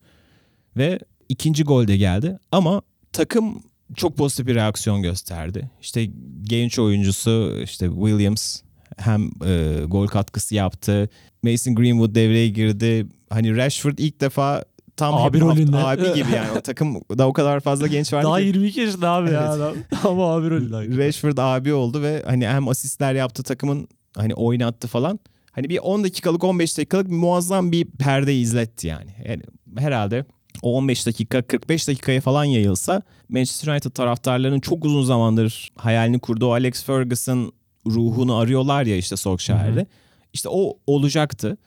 [0.77, 0.99] Ve
[1.29, 2.39] ikinci gol de geldi.
[2.51, 2.81] Ama
[3.13, 3.63] takım
[3.95, 5.69] çok pozitif bir reaksiyon gösterdi.
[5.81, 6.09] İşte
[6.43, 8.61] genç oyuncusu işte Williams
[8.97, 11.09] hem e, gol katkısı yaptı.
[11.43, 13.07] Mason Greenwood devreye girdi.
[13.29, 14.63] Hani Rashford ilk defa
[14.97, 15.77] tam Abi rolünde.
[15.77, 16.51] abi gibi yani.
[16.57, 18.45] O takımda o kadar fazla genç vardı Daha ki.
[18.45, 19.73] 22 yaşında abi ya adam.
[20.03, 20.97] Ama abi rolü.
[20.97, 23.87] Rashford abi oldu ve hani hem asistler yaptı takımın
[24.17, 25.19] hani oynattı falan.
[25.51, 29.11] Hani bir 10 dakikalık 15 dakikalık muazzam bir perde izletti yani.
[29.27, 29.41] yani
[29.77, 30.25] herhalde
[30.61, 36.51] o 15 dakika 45 dakikaya falan yayılsa Manchester United taraftarlarının çok uzun zamandır hayalini kurduğu
[36.53, 37.51] Alex Ferguson
[37.87, 39.85] ruhunu arıyorlar ya işte Solskjaer'de.
[40.33, 41.57] İşte o olacaktı.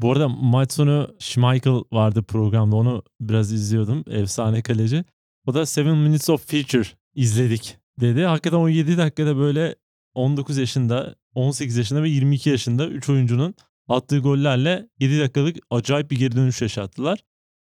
[0.00, 2.76] Bu arada maç sonu Schmeichel vardı programda.
[2.76, 4.04] Onu biraz izliyordum.
[4.10, 5.04] Efsane kaleci.
[5.46, 8.24] O da 7 Minutes of Future izledik dedi.
[8.24, 9.74] Hakikaten o 7 dakikada böyle
[10.14, 13.54] 19 yaşında, 18 yaşında ve 22 yaşında 3 oyuncunun
[13.88, 17.18] attığı gollerle 7 dakikalık acayip bir geri dönüş yaşattılar.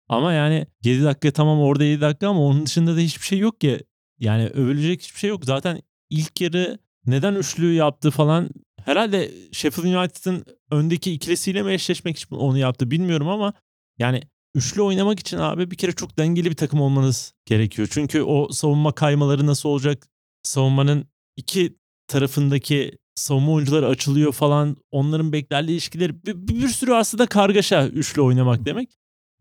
[0.08, 3.60] Ama yani 7 dakika tamam orada 7 dakika ama onun dışında da hiçbir şey yok
[3.60, 3.80] ki.
[4.18, 5.44] Yani övülecek hiçbir şey yok.
[5.44, 8.50] Zaten ilk yarı neden üçlü yaptı falan
[8.88, 13.52] herhalde Sheffield United'ın öndeki ikilisiyle mi eşleşmek için onu yaptı bilmiyorum ama
[13.98, 14.22] yani
[14.54, 17.88] üçlü oynamak için abi bir kere çok dengeli bir takım olmanız gerekiyor.
[17.90, 20.06] Çünkü o savunma kaymaları nasıl olacak?
[20.42, 21.76] Savunmanın iki
[22.06, 24.76] tarafındaki savunma oyuncuları açılıyor falan.
[24.90, 28.88] Onların beklerle ilişkileri bir, bir, sürü aslında kargaşa üçlü oynamak demek.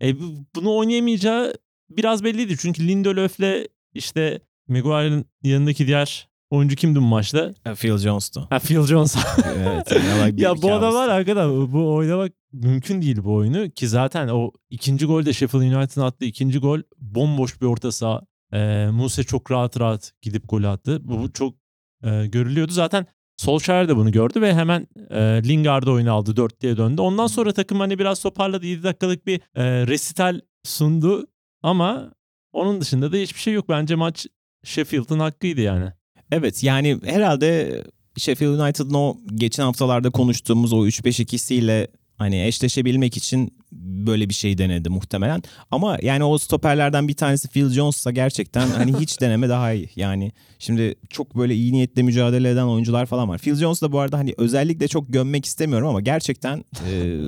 [0.02, 1.54] E, bu- bunu oynayamayacağı
[1.90, 2.56] biraz belliydi.
[2.60, 7.54] Çünkü Lindelöf'le işte Maguire'ın yanındaki diğer oyuncu kimdi bu maçta?
[7.76, 8.48] Phil Jones'tu.
[8.50, 9.16] Ha, Phil Jones.
[9.58, 9.92] evet.
[10.38, 14.52] bir ya bu adam var hakikaten bu oynamak mümkün değil bu oyunu ki zaten o
[14.70, 18.22] ikinci gol de Sheffield United'ın attığı ikinci gol bomboş bir orta saha.
[18.54, 21.00] Ee, Muse çok rahat rahat gidip gol attı.
[21.04, 21.56] Bu, bu çok
[22.04, 22.72] e, görülüyordu.
[22.72, 23.06] Zaten
[23.38, 26.36] Solskjaer de bunu gördü ve hemen e, Lingard'ı oyuna aldı.
[26.36, 27.02] 4 diye döndü.
[27.02, 28.66] Ondan sonra takım hani biraz toparladı.
[28.66, 31.28] 7 dakikalık bir e, resital sundu
[31.64, 32.14] ama
[32.52, 33.70] onun dışında da hiçbir şey yok.
[33.70, 34.28] Bence maç
[34.64, 35.92] Sheffield'ın hakkıydı yani.
[36.32, 37.84] Evet yani herhalde
[38.18, 44.90] Sheffield United'ın o geçen haftalarda konuştuğumuz o 3-5-2'siyle hani eşleşebilmek için böyle bir şey denedi
[44.90, 45.44] muhtemelen.
[45.72, 49.90] Ama yani o stoperlerden bir tanesi Phil Jones'sa gerçekten hani hiç deneme daha iyi.
[49.96, 53.38] Yani şimdi çok böyle iyi niyetle mücadele eden oyuncular falan var.
[53.38, 57.20] Phil Jones da bu arada hani özellikle çok gömmek istemiyorum ama gerçekten e,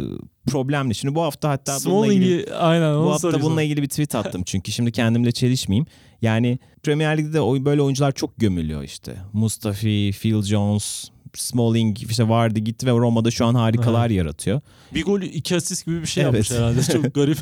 [0.48, 0.96] problemli.
[0.96, 2.54] Şimdi bu hafta hatta bununla ilgili...
[2.54, 5.86] Aynen Bu hafta sorayım bununla ilgili bir tweet attım çünkü şimdi kendimle çelişmeyeyim.
[6.22, 9.16] Yani Premier Lig'de böyle oyuncular çok gömülüyor işte.
[9.34, 14.62] Mustafi, Phil Jones, Smalling işte vardı gitti ve Roma'da şu an harikalar yaratıyor.
[14.94, 16.34] Bir gol iki asist gibi bir şey Evet.
[16.34, 16.84] yapmış herhalde.
[16.84, 17.38] Çok garip.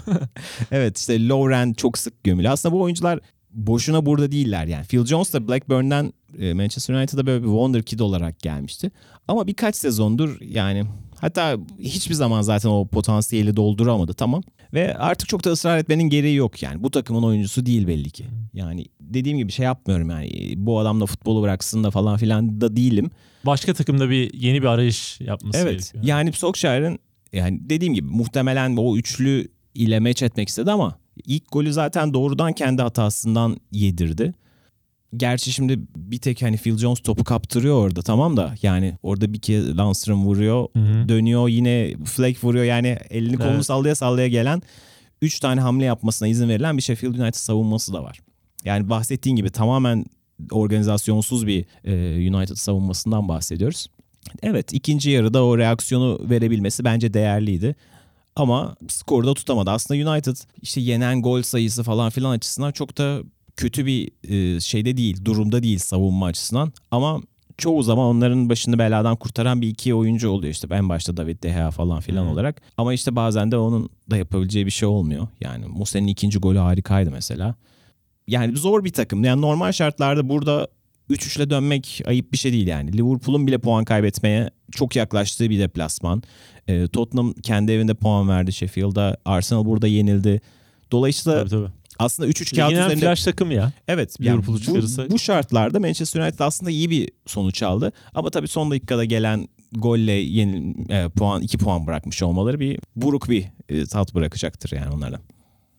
[0.71, 2.53] Evet işte Lovren çok sık gömülüyor.
[2.53, 3.19] Aslında bu oyuncular
[3.51, 4.85] boşuna burada değiller yani.
[4.85, 8.91] Phil Jones da Blackburn'dan e, Manchester United'a böyle bir wonder kid olarak gelmişti.
[9.27, 10.83] Ama birkaç sezondur yani
[11.19, 14.43] hatta hiçbir zaman zaten o potansiyeli dolduramadı tamam.
[14.73, 16.83] Ve artık çok da ısrar etmenin gereği yok yani.
[16.83, 18.25] Bu takımın oyuncusu değil belli ki.
[18.53, 20.53] Yani dediğim gibi şey yapmıyorum yani.
[20.57, 23.11] Bu adamla futbolu bıraksın da falan filan da değilim.
[23.45, 25.71] Başka takımda bir yeni bir arayış yapması Evet.
[25.71, 26.03] gerekiyor.
[26.03, 26.99] Yani Solskjaer'in
[27.33, 32.53] yani dediğim gibi muhtemelen o üçlü ile meç etmek istedi ama İlk golü zaten doğrudan
[32.53, 34.33] kendi hatasından yedirdi.
[35.17, 39.39] Gerçi şimdi bir tek hani Phil Jones topu kaptırıyor orada tamam da yani orada bir
[39.39, 41.09] kez Lancer'ın vuruyor Hı hı.
[41.09, 43.65] dönüyor yine flag vuruyor yani elini kolunu Evet.
[43.65, 44.61] sallaya sallaya gelen
[45.21, 48.19] 3 tane hamle yapmasına izin verilen bir Sheffield United savunması da var.
[48.65, 50.05] Yani bahsettiğin gibi tamamen
[50.51, 53.87] organizasyonsuz bir e, United savunmasından bahsediyoruz.
[54.43, 57.75] Evet ikinci yarıda o reaksiyonu verebilmesi bence değerliydi.
[58.35, 59.71] Ama skoru da tutamadı.
[59.71, 63.19] Aslında United işte yenen gol sayısı falan filan açısından çok da
[63.57, 66.73] kötü bir e, şeyde değil, durumda değil savunma açısından.
[66.91, 67.21] Ama
[67.57, 70.67] çoğu zaman onların başını beladan kurtaran bir iki oyuncu oluyor işte.
[70.71, 72.29] En başta David De Gea falan filan Hı.
[72.29, 72.61] olarak.
[72.77, 75.27] Ama işte bazen de onun da yapabileceği bir şey olmuyor.
[75.41, 77.55] Yani Muse'nin ikinci golü harikaydı mesela.
[78.27, 79.23] Yani zor bir takım.
[79.23, 80.67] Yani normal şartlarda burada
[81.09, 82.93] 3-3'le dönmek ayıp bir şey değil yani.
[82.97, 86.23] Liverpool'un bile puan kaybetmeye çok yaklaştığı bir deplasman.
[86.67, 89.17] Ee, Tottenham kendi evinde puan verdi Sheffield'a.
[89.25, 90.41] Arsenal burada yenildi.
[90.91, 91.67] Dolayısıyla Tabii tabii.
[91.99, 93.71] Aslında 3-3 kağıt Ligin üzerinde flash takım ya.
[93.87, 94.15] Evet.
[94.19, 95.11] Yani bu, çıkarırsak.
[95.11, 97.91] bu şartlarda Manchester United aslında iyi bir sonuç aldı.
[98.13, 103.29] Ama tabii son dakikada gelen golle yeni e, puan 2 puan bırakmış olmaları bir buruk
[103.29, 105.19] bir e, tat bırakacaktır yani onlara.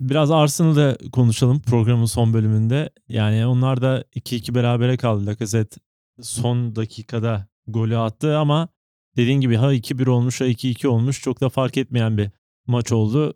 [0.00, 2.90] Biraz Arsenal'da konuşalım programın son bölümünde.
[3.08, 5.26] Yani onlar da 2-2 berabere kaldı.
[5.26, 5.76] Lacazette
[6.22, 8.68] son dakikada golü attı ama
[9.16, 11.22] dediğin gibi ha 2-1 olmuş ha 2-2 olmuş.
[11.22, 12.30] Çok da fark etmeyen bir
[12.66, 13.34] maç oldu.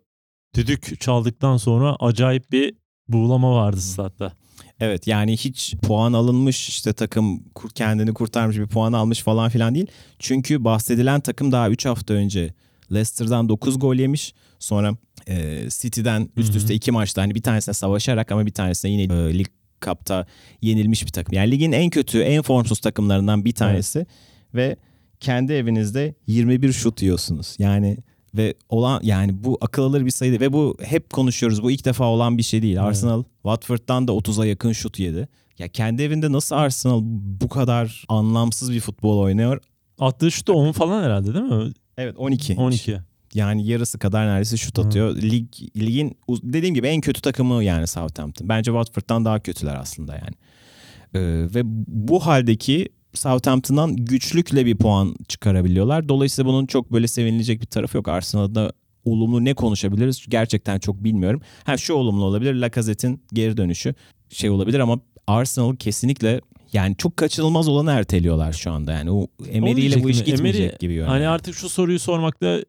[0.55, 2.75] Düdük çaldıktan sonra acayip bir
[3.07, 4.33] buğulama vardı statta.
[4.79, 7.43] Evet yani hiç puan alınmış işte takım
[7.75, 9.87] kendini kurtarmış bir puan almış falan filan değil.
[10.19, 12.53] Çünkü bahsedilen takım daha 3 hafta önce
[12.91, 14.33] Leicester'dan 9 gol yemiş.
[14.59, 14.97] Sonra
[15.27, 19.37] e, City'den üst üste iki maçta hani bir tanesine savaşarak ama bir tanesine yine e,
[19.39, 19.47] Lig
[19.81, 20.25] Cup'ta
[20.61, 21.33] yenilmiş bir takım.
[21.33, 24.05] Yani ligin en kötü, en formsuz takımlarından bir tanesi
[24.55, 24.75] ve
[25.19, 27.55] kendi evinizde 21 şut yiyorsunuz.
[27.59, 27.97] Yani
[28.35, 30.41] ve olan yani bu akıl alır bir sayı değil.
[30.41, 31.63] ve bu hep konuşuyoruz.
[31.63, 32.75] Bu ilk defa olan bir şey değil.
[32.75, 32.85] Evet.
[32.85, 35.27] Arsenal Watford'dan da 30'a yakın şut yedi.
[35.59, 37.01] Ya kendi evinde nasıl Arsenal
[37.41, 39.61] bu kadar anlamsız bir futbol oynuyor?
[39.99, 41.73] Attığı şut da 10 falan herhalde değil mi?
[41.97, 42.55] Evet 12.
[42.57, 42.99] 12.
[43.33, 44.81] Yani yarısı kadar neredeyse şut Hı.
[44.81, 45.15] atıyor.
[45.15, 48.49] Lig ligin dediğim gibi en kötü takımı yani Southampton.
[48.49, 50.35] Bence Watford'dan daha kötüler aslında yani.
[51.15, 51.19] Ee,
[51.55, 56.09] ve bu haldeki Southampton'dan güçlükle bir puan çıkarabiliyorlar.
[56.09, 58.07] Dolayısıyla bunun çok böyle sevinilecek bir tarafı yok.
[58.07, 58.73] Arsenal'da
[59.05, 61.41] olumlu ne konuşabiliriz gerçekten çok bilmiyorum.
[61.63, 62.53] Ha şu olumlu olabilir.
[62.53, 63.95] Lacazette'in geri dönüşü
[64.29, 66.41] şey olabilir ama Arsenal kesinlikle
[66.73, 68.91] yani çok kaçınılmaz olanı erteliyorlar şu anda.
[68.91, 71.01] Yani o Emery ile bu iş gitmeyecek Emery- gibi.
[71.01, 72.59] Hani artık şu soruyu sormakta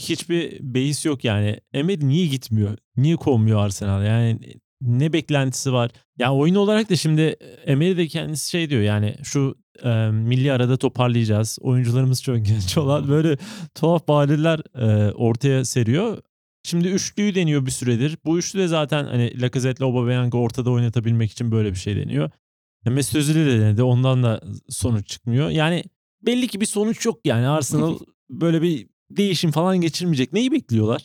[0.00, 1.60] hiçbir beis yok yani.
[1.72, 2.78] Emery niye gitmiyor?
[2.96, 4.04] Niye kovmuyor Arsenal?
[4.06, 4.38] Yani
[4.80, 5.90] ne beklentisi var?
[6.18, 10.76] Ya oyun olarak da şimdi Emery de kendisi şey diyor yani şu e, milli arada
[10.76, 11.58] toparlayacağız.
[11.60, 13.36] Oyuncularımız çok genç olan böyle
[13.74, 16.18] tuhaf bahaneler e, ortaya seriyor.
[16.62, 18.18] Şimdi üçlüyü deniyor bir süredir.
[18.24, 22.30] Bu üçlü de zaten hani Lacazette'le Aubameyang'ı ortada oynatabilmek için böyle bir şey deniyor.
[22.86, 23.82] E, Mesut Özil'i de denedi.
[23.82, 25.50] Ondan da sonuç çıkmıyor.
[25.50, 25.84] Yani
[26.22, 27.48] belli ki bir sonuç yok yani.
[27.48, 27.98] Arsenal
[28.30, 30.32] böyle bir değişim falan geçirmeyecek.
[30.32, 31.02] Neyi bekliyorlar?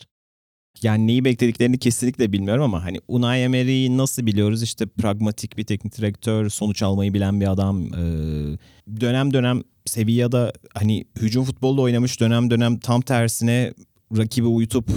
[0.82, 4.62] Yani neyi beklediklerini kesinlikle bilmiyorum ama hani Unai Emery'i nasıl biliyoruz?
[4.62, 7.82] İşte pragmatik bir teknik direktör, sonuç almayı bilen bir adam.
[7.86, 8.58] Ee,
[9.00, 13.74] dönem dönem Sevilla'da hani hücum futbolda oynamış dönem dönem tam tersine
[14.16, 14.90] rakibi uyutup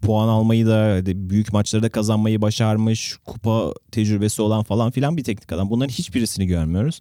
[0.00, 3.16] puan almayı da büyük maçları da kazanmayı başarmış.
[3.24, 5.70] Kupa tecrübesi olan falan filan bir teknik adam.
[5.70, 7.00] Bunların hiçbirisini görmüyoruz.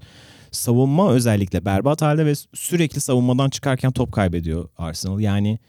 [0.52, 5.20] Savunma özellikle berbat halde ve sürekli savunmadan çıkarken top kaybediyor Arsenal.
[5.20, 5.60] Yani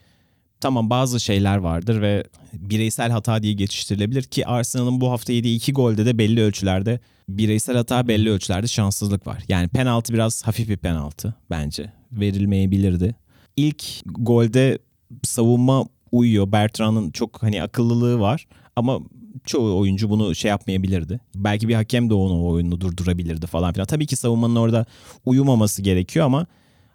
[0.65, 5.73] tamam bazı şeyler vardır ve bireysel hata diye geçiştirilebilir ki Arsenal'ın bu hafta yediği iki
[5.73, 9.43] golde de belli ölçülerde bireysel hata belli ölçülerde şanssızlık var.
[9.49, 11.93] Yani penaltı biraz hafif bir penaltı bence.
[12.13, 13.15] Verilmeyebilirdi.
[13.57, 14.79] İlk golde
[15.23, 16.53] savunma uyuyor.
[16.53, 18.47] Bertrand'ın çok hani akıllılığı var
[18.77, 19.01] ama
[19.47, 21.21] çoğu oyuncu bunu şey yapmayabilirdi.
[21.35, 23.87] Belki bir hakem de onu o oyunu durdurabilirdi falan filan.
[23.87, 24.87] Tabii ki savunmanın orada
[25.27, 26.47] uyumaması gerekiyor ama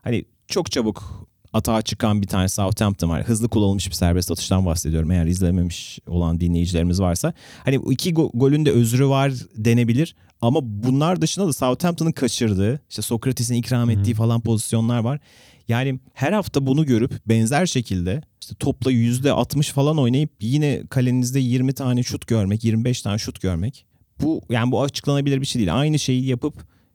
[0.02, 3.24] hani çok çabuk atağa çıkan bir tane Southampton var.
[3.24, 5.12] Hızlı kullanılmış bir serbest atıştan bahsediyorum.
[5.12, 7.34] Eğer izlememiş olan dinleyicilerimiz varsa.
[7.66, 10.16] Hani iki go- golün de özrü var denebilir.
[10.42, 15.20] Ama bunlar dışında da Southampton'ın kaçırdığı, işte Sokrates'in ikram ettiği falan pozisyonlar var.
[15.68, 21.74] Yani her hafta bunu görüp benzer şekilde işte topla %60 falan oynayıp yine kalenizde 20
[21.74, 23.86] tane şut görmek, 25 tane şut görmek.
[24.22, 25.80] Bu yani bu açıklanabilir bir şey değil.
[25.80, 26.54] Aynı şeyi yapıp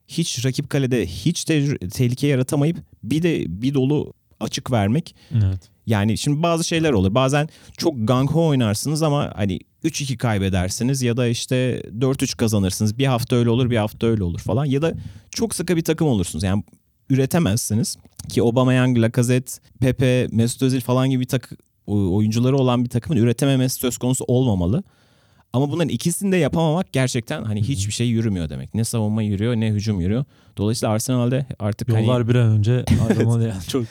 [0.09, 4.13] hiç rakip kalede hiç tecrü- tehlike yaratamayıp bir de bir dolu
[4.45, 5.17] açık vermek.
[5.33, 5.71] Evet.
[5.87, 7.15] Yani şimdi bazı şeyler olur.
[7.15, 12.99] Bazen çok gang ho oynarsınız ama hani 3-2 kaybedersiniz ya da işte 4-3 kazanırsınız.
[12.99, 14.65] Bir hafta öyle olur, bir hafta öyle olur falan.
[14.65, 14.95] Ya da
[15.31, 16.43] çok sıkı bir takım olursunuz.
[16.43, 16.65] Yani
[17.11, 17.97] üretemezsiniz
[18.29, 23.99] ki Aubameyang, Lacazette, Pepe, Mesut Özil falan gibi takı oyuncuları olan bir takımın üretememesi söz
[23.99, 24.83] konusu olmamalı.
[25.53, 28.75] Ama bunların ikisini de yapamamak gerçekten hani hiçbir şey yürümüyor demek.
[28.75, 30.25] Ne savunma yürüyor ne hücum yürüyor.
[30.57, 33.85] Dolayısıyla Arsenal'de artık hani Yollar bir an önce ayrılmalı yani çok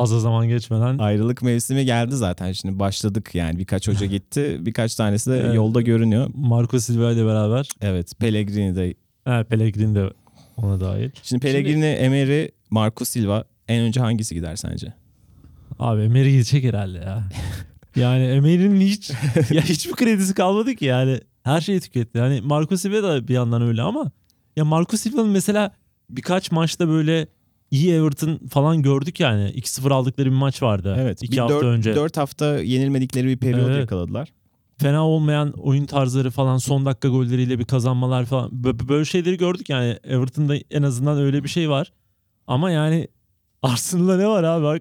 [0.00, 0.98] fazla zaman geçmeden.
[0.98, 2.52] ayrılık mevsimi geldi zaten.
[2.52, 4.56] Şimdi başladık yani birkaç hoca gitti.
[4.60, 5.54] Birkaç tanesi de Evet.
[5.54, 6.30] yolda görünüyor.
[6.34, 7.68] Marco Silva ile beraber.
[7.80, 8.94] Evet Pellegrini de.
[9.24, 10.10] He, Pellegrini de
[10.56, 11.10] ona dahil.
[11.22, 14.92] Şimdi Pellegrini, Emery, Marco Silva en önce hangisi gider sence?
[15.78, 17.24] Abi Emery gidecek herhalde ya.
[17.96, 19.10] yani Emery'nin hiç
[19.50, 21.20] ya hiçbir kredisi kalmadı ki yani.
[21.42, 22.18] Her şeyi tüketti.
[22.18, 24.10] Yani Marco Silva da bir yandan öyle ama
[24.56, 25.74] ya Marco Silva'nın mesela
[26.10, 27.26] birkaç maçta böyle
[27.70, 29.50] iyi Everton falan gördük yani.
[29.50, 30.96] 2-0 aldıkları bir maç vardı.
[31.00, 31.22] Evet.
[31.22, 31.94] iki bir hafta dört, önce.
[31.94, 33.78] Dört hafta yenilmedikleri bir periyot Evet.
[33.80, 34.28] yakaladılar.
[34.78, 38.50] Fena olmayan oyun tarzları falan son dakika golleriyle bir kazanmalar falan.
[38.50, 39.98] Bö- Böyle şeyleri gördük yani.
[40.04, 41.92] Everton'da en azından öyle bir şey var.
[42.46, 43.08] Ama yani
[43.62, 44.64] Arsenal'da ne var abi?
[44.64, 44.78] Var?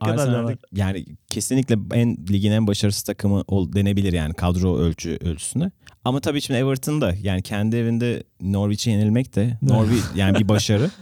[0.74, 5.72] yani kesinlikle en ligin en başarısız takımı ol, denebilir yani kadro ölçü ölçüsünde.
[6.06, 10.90] Ama tabii şimdi Everton'da yani kendi evinde Norwich'e yenilmek de Norwich yani bir başarı.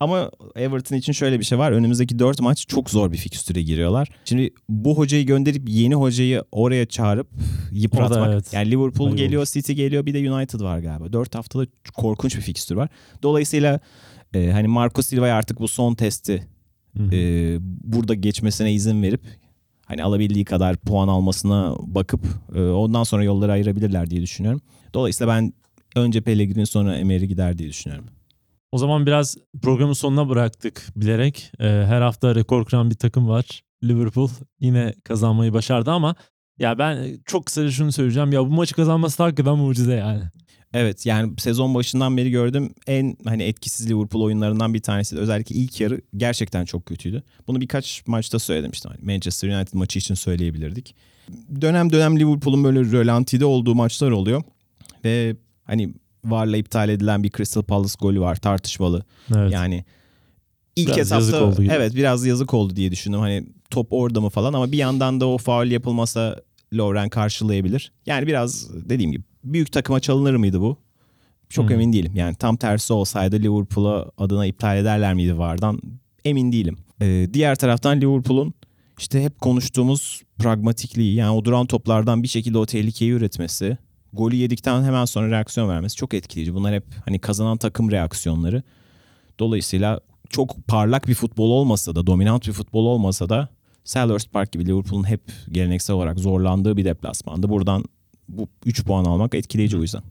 [0.00, 1.72] Ama Everton için şöyle bir şey var.
[1.72, 4.08] Önümüzdeki dört maç çok zor bir fikstüre giriyorlar.
[4.24, 7.28] Şimdi bu hocayı gönderip yeni hocayı oraya çağırıp
[7.72, 8.32] yıpratmak.
[8.32, 8.52] evet.
[8.52, 9.48] Yani Liverpool Ayıp geliyor, olur.
[9.52, 11.12] City geliyor bir de United var galiba.
[11.12, 12.88] Dört haftada korkunç bir fikstür var.
[13.22, 13.80] Dolayısıyla
[14.34, 16.46] e, hani Marco Silva'ya artık bu son testi
[17.12, 19.20] e, burada geçmesine izin verip
[19.86, 22.20] hani alabildiği kadar puan almasına bakıp
[22.54, 24.60] e, ondan sonra yolları ayırabilirler diye düşünüyorum.
[24.94, 25.52] Dolayısıyla ben
[25.96, 28.06] önce Pellegrini sonra Emery gider diye düşünüyorum.
[28.74, 31.52] O zaman biraz programın sonuna bıraktık bilerek.
[31.60, 33.62] Ee, her hafta rekor kıran bir takım var.
[33.84, 34.28] Liverpool
[34.60, 36.14] yine kazanmayı başardı ama
[36.58, 38.32] ya ben çok kısaca şunu söyleyeceğim.
[38.32, 40.22] Ya bu maçı kazanması da hakikaten mucize yani.
[40.72, 45.18] Evet yani sezon başından beri gördüm en hani etkisiz Liverpool oyunlarından bir tanesi.
[45.18, 47.22] Özellikle ilk yarı gerçekten çok kötüydü.
[47.46, 48.88] Bunu birkaç maçta söyledim işte.
[48.88, 50.94] Hani Manchester United maçı için söyleyebilirdik.
[51.60, 54.42] Dönem dönem Liverpool'un böyle rölantide olduğu maçlar oluyor.
[55.04, 55.94] Ve hani
[56.24, 59.04] VAR'la iptal edilen bir Crystal Palace golü var tartışmalı.
[59.36, 59.52] Evet.
[59.52, 59.84] Yani
[60.76, 61.72] ilk Biraz etapta yazık oldu gibi.
[61.74, 63.20] evet biraz yazık oldu diye düşündüm.
[63.20, 66.40] Hani top orada mı falan ama bir yandan da o faul yapılmasa
[66.74, 67.92] Lovren karşılayabilir.
[68.06, 70.76] Yani biraz dediğim gibi büyük takıma çalınır mıydı bu?
[71.48, 71.72] Çok Hmm.
[71.74, 72.12] emin değilim.
[72.14, 75.80] Yani tam tersi olsaydı Liverpool'a adına iptal ederler miydi VAR'dan?
[76.24, 76.76] Emin değilim.
[77.02, 78.54] Ee, diğer taraftan Liverpool'un
[78.98, 83.78] işte hep konuştuğumuz pragmatikliği yani o duran toplardan bir şekilde o tehlikeyi üretmesi,
[84.16, 86.54] golü yedikten hemen sonra reaksiyon vermesi çok etkileyici.
[86.54, 88.62] Bunlar hep hani kazanan takım reaksiyonları.
[89.38, 90.00] Dolayısıyla
[90.30, 93.48] çok parlak bir futbol olmasa da, dominant bir futbol olmasa da
[93.84, 95.20] Selhurst Park gibi Liverpool'un hep
[95.52, 97.84] geleneksel olarak zorlandığı bir deplasmanda buradan
[98.28, 100.02] bu 3 puan almak etkileyici o yüzden.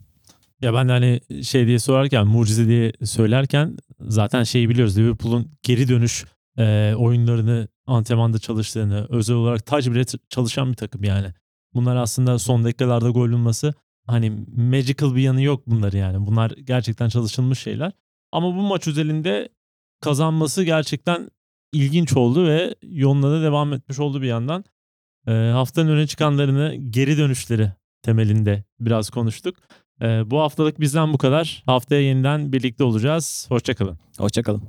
[0.61, 4.97] Ya ben de hani şey diye sorarken, mucize diye söylerken zaten şeyi biliyoruz.
[4.97, 6.25] Liverpool'un geri dönüş
[6.57, 11.27] e, oyunlarını antrenmanda çalıştığını, özel olarak tac bile çalışan bir takım yani.
[11.73, 13.73] Bunlar aslında son dakikalarda gol bulması
[14.07, 16.27] hani magical bir yanı yok bunlar yani.
[16.27, 17.91] Bunlar gerçekten çalışılmış şeyler.
[18.31, 19.49] Ama bu maç özelinde
[20.01, 21.29] kazanması gerçekten
[21.73, 24.65] ilginç oldu ve yoluna da devam etmiş oldu bir yandan.
[25.27, 29.55] E, haftanın öne çıkanlarını geri dönüşleri temelinde biraz konuştuk.
[30.01, 31.63] E, bu haftalık bizden bu kadar.
[31.65, 33.45] Haftaya yeniden birlikte olacağız.
[33.49, 33.99] Hoşçakalın.
[34.17, 34.63] Hoşçakalın.